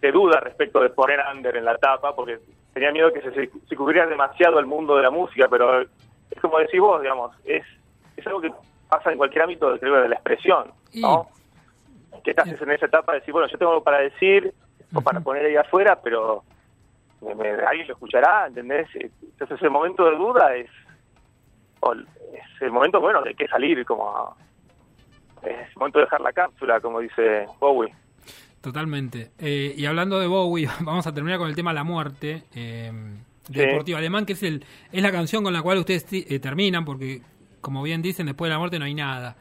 de 0.01 0.11
duda 0.11 0.39
respecto 0.39 0.79
de 0.81 0.89
poner 0.89 1.19
under 1.33 1.55
en 1.57 1.65
la 1.65 1.77
tapa, 1.77 2.15
porque 2.15 2.39
tenía 2.73 2.91
miedo 2.91 3.11
que 3.11 3.21
se, 3.21 3.49
se 3.67 3.75
cubriera 3.75 4.07
demasiado 4.07 4.59
el 4.59 4.65
mundo 4.65 4.95
de 4.95 5.03
la 5.03 5.11
música, 5.11 5.47
pero 5.49 5.81
es 5.81 6.41
como 6.41 6.59
decís 6.59 6.79
vos, 6.79 7.01
digamos, 7.01 7.35
es, 7.43 7.63
es 8.15 8.27
algo 8.27 8.41
que 8.41 8.51
pasa 8.87 9.11
en 9.11 9.17
cualquier 9.17 9.43
ámbito 9.43 9.77
creo, 9.79 10.01
de 10.01 10.09
la 10.09 10.15
expresión, 10.15 10.71
¿no? 10.95 11.29
Que 12.23 12.31
estás 12.31 12.47
en 12.61 12.71
esa 12.71 12.85
etapa 12.85 13.13
de 13.13 13.19
decir, 13.19 13.33
bueno, 13.33 13.47
yo 13.47 13.57
tengo 13.57 13.71
algo 13.73 13.83
para 13.83 13.99
decir, 13.99 14.53
o 14.95 15.01
para 15.01 15.19
poner 15.19 15.45
ahí 15.45 15.55
afuera, 15.55 15.99
pero 16.01 16.43
me- 17.21 17.35
me- 17.35 17.49
alguien 17.49 17.87
lo 17.87 17.93
escuchará, 17.93 18.47
¿entendés? 18.47 18.87
Entonces 18.95 19.61
el 19.61 19.69
momento 19.69 20.05
de 20.09 20.15
duda 20.15 20.55
es, 20.55 20.69
o 21.81 21.93
es 21.93 22.61
el 22.61 22.71
momento, 22.71 22.99
bueno, 22.99 23.21
de 23.21 23.33
que 23.35 23.47
salir, 23.47 23.85
como 23.85 24.09
a- 24.09 24.35
es 25.43 25.69
el 25.69 25.75
momento 25.77 25.99
de 25.99 26.05
dejar 26.05 26.21
la 26.21 26.33
cápsula, 26.33 26.79
como 26.81 26.99
dice 26.99 27.45
Bowie. 27.59 27.93
Totalmente. 28.61 29.31
Eh, 29.39 29.73
y 29.77 29.85
hablando 29.85 30.19
de 30.19 30.27
Bowie, 30.27 30.67
vamos 30.81 31.07
a 31.07 31.13
terminar 31.13 31.39
con 31.39 31.47
el 31.49 31.55
tema 31.55 31.73
La 31.73 31.83
Muerte, 31.83 32.43
eh, 32.53 32.91
de 33.47 33.53
Sí. 33.53 33.59
Deportivo 33.65 33.97
Alemán, 33.97 34.25
que 34.25 34.33
es, 34.33 34.43
el, 34.43 34.63
es 34.91 35.01
la 35.01 35.11
canción 35.11 35.43
con 35.43 35.53
la 35.53 35.61
cual 35.63 35.79
ustedes 35.79 36.05
eh, 36.11 36.39
terminan, 36.39 36.85
porque, 36.85 37.21
como 37.61 37.81
bien 37.81 38.01
dicen, 38.01 38.27
después 38.27 38.47
de 38.49 38.53
la 38.53 38.59
muerte 38.59 38.77
no 38.77 38.85
hay 38.85 38.93
nada. 38.93 39.35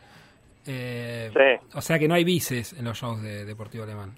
Eh, 0.67 1.31
Sí. 1.33 1.67
O 1.75 1.81
sea 1.83 1.99
que 1.99 2.09
no 2.09 2.15
hay 2.15 2.25
vices 2.25 2.73
en 2.73 2.85
los 2.85 2.97
shows 2.99 3.21
de 3.23 3.45
Deportivo 3.45 3.85
Alemán. 3.85 4.17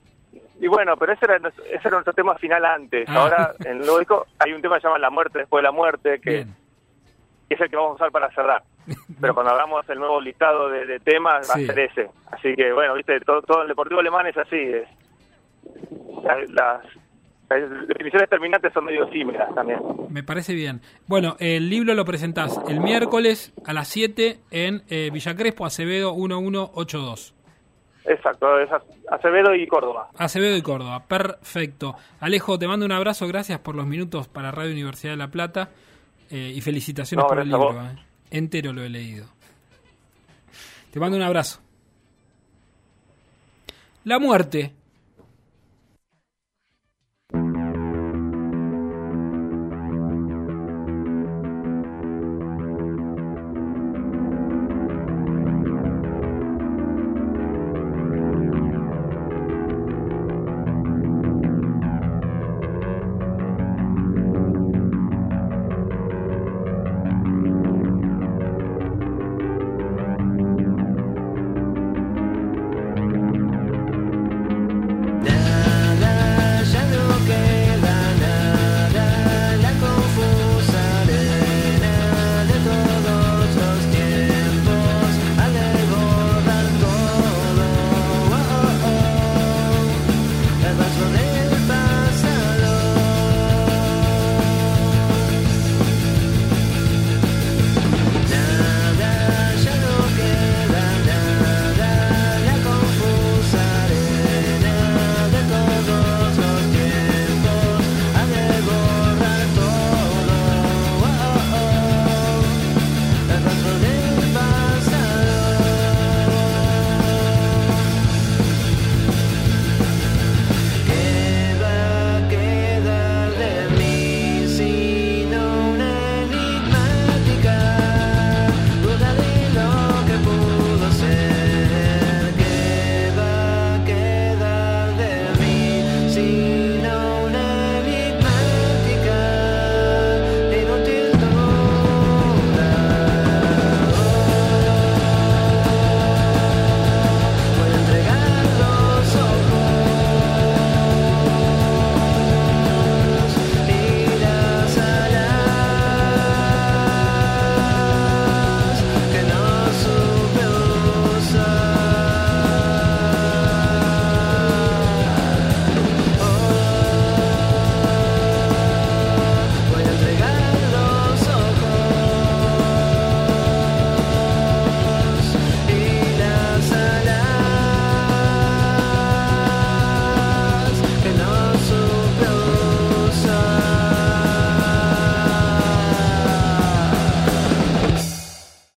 Y 0.61 0.67
bueno, 0.69 0.97
pero 0.97 1.13
ese 1.15 1.25
era, 1.25 1.37
ese 1.39 1.81
era 1.89 1.91
nuestro 1.91 2.13
tema 2.13 2.37
final 2.37 2.65
antes. 2.65 3.09
Ah. 3.09 3.15
Ahora, 3.15 3.55
en 3.65 3.73
el 3.73 3.79
nuevo 3.79 3.99
disco, 3.99 4.27
hay 4.39 4.53
un 4.53 4.61
tema 4.61 4.77
que 4.77 4.83
se 4.83 4.87
llama 4.89 4.99
La 4.99 5.11
muerte 5.11 5.39
después 5.41 5.61
de 5.61 5.63
la 5.65 5.73
muerte, 5.73 6.21
que 6.21 6.47
es 7.49 7.61
el 7.61 7.69
que 7.71 7.77
vamos 7.77 7.93
a 7.93 7.95
usar 7.95 8.11
para 8.13 8.31
cerrar. 8.33 8.63
Pero 9.21 9.35
cuando 9.35 9.53
hagamos 9.53 9.89
el 9.89 9.99
nuevo 9.99 10.21
listado 10.21 10.69
de, 10.69 10.87
de 10.87 11.01
temas, 11.01 11.49
va 11.51 11.55
a 11.55 11.59
ser 11.59 11.79
ese. 11.79 12.11
Así 12.33 12.55
que, 12.55 12.73
bueno, 12.73 12.95
viste, 12.95 13.21
todo, 13.21 13.43
todo 13.43 13.63
el 13.63 13.69
deportivo 13.69 14.01
alemán 14.01 14.27
es 14.27 14.37
así. 14.37 14.57
Es, 14.57 14.89
las, 16.51 16.83
Las 17.49 17.87
definiciones 17.89 18.29
terminantes 18.31 18.73
son 18.73 18.85
medio 18.85 19.05
efímeras 19.05 19.53
también. 19.55 19.81
Me 20.09 20.23
parece 20.23 20.55
bien. 20.55 20.81
Bueno, 21.07 21.37
el 21.41 21.69
libro 21.69 21.95
lo 21.95 22.05
presentás 22.05 22.59
el 22.69 22.81
miércoles 22.81 23.53
a 23.67 23.73
las 23.73 23.89
7 23.89 24.39
en 24.51 24.83
eh, 24.89 25.11
Villa 25.13 25.35
Crespo, 25.37 25.67
Acevedo 25.67 26.15
1182. 26.15 27.35
Exacto, 28.07 28.59
es 28.59 28.69
Acevedo 29.11 29.55
y 29.55 29.67
Córdoba. 29.67 30.09
Acevedo 30.17 30.57
y 30.57 30.63
Córdoba, 30.63 31.05
perfecto. 31.07 31.95
Alejo, 32.21 32.59
te 32.59 32.67
mando 32.67 32.87
un 32.87 32.93
abrazo, 32.93 33.27
gracias 33.29 33.59
por 33.61 33.75
los 33.75 33.87
minutos 33.87 34.27
para 34.29 34.51
Radio 34.51 34.73
Universidad 34.73 35.13
de 35.13 35.17
La 35.19 35.29
Plata 35.29 35.69
eh, 36.31 36.53
y 36.55 36.61
felicitaciones 36.61 37.23
No, 37.25 37.29
por 37.29 37.39
el 37.41 37.49
libro. 37.49 37.73
eh. 37.83 37.97
Entero 38.31 38.73
lo 38.73 38.83
he 38.83 38.89
leído. 38.89 39.27
Te 40.93 41.01
mando 41.01 41.17
un 41.17 41.23
abrazo. 41.23 41.61
La 44.05 44.19
muerte 44.19 44.73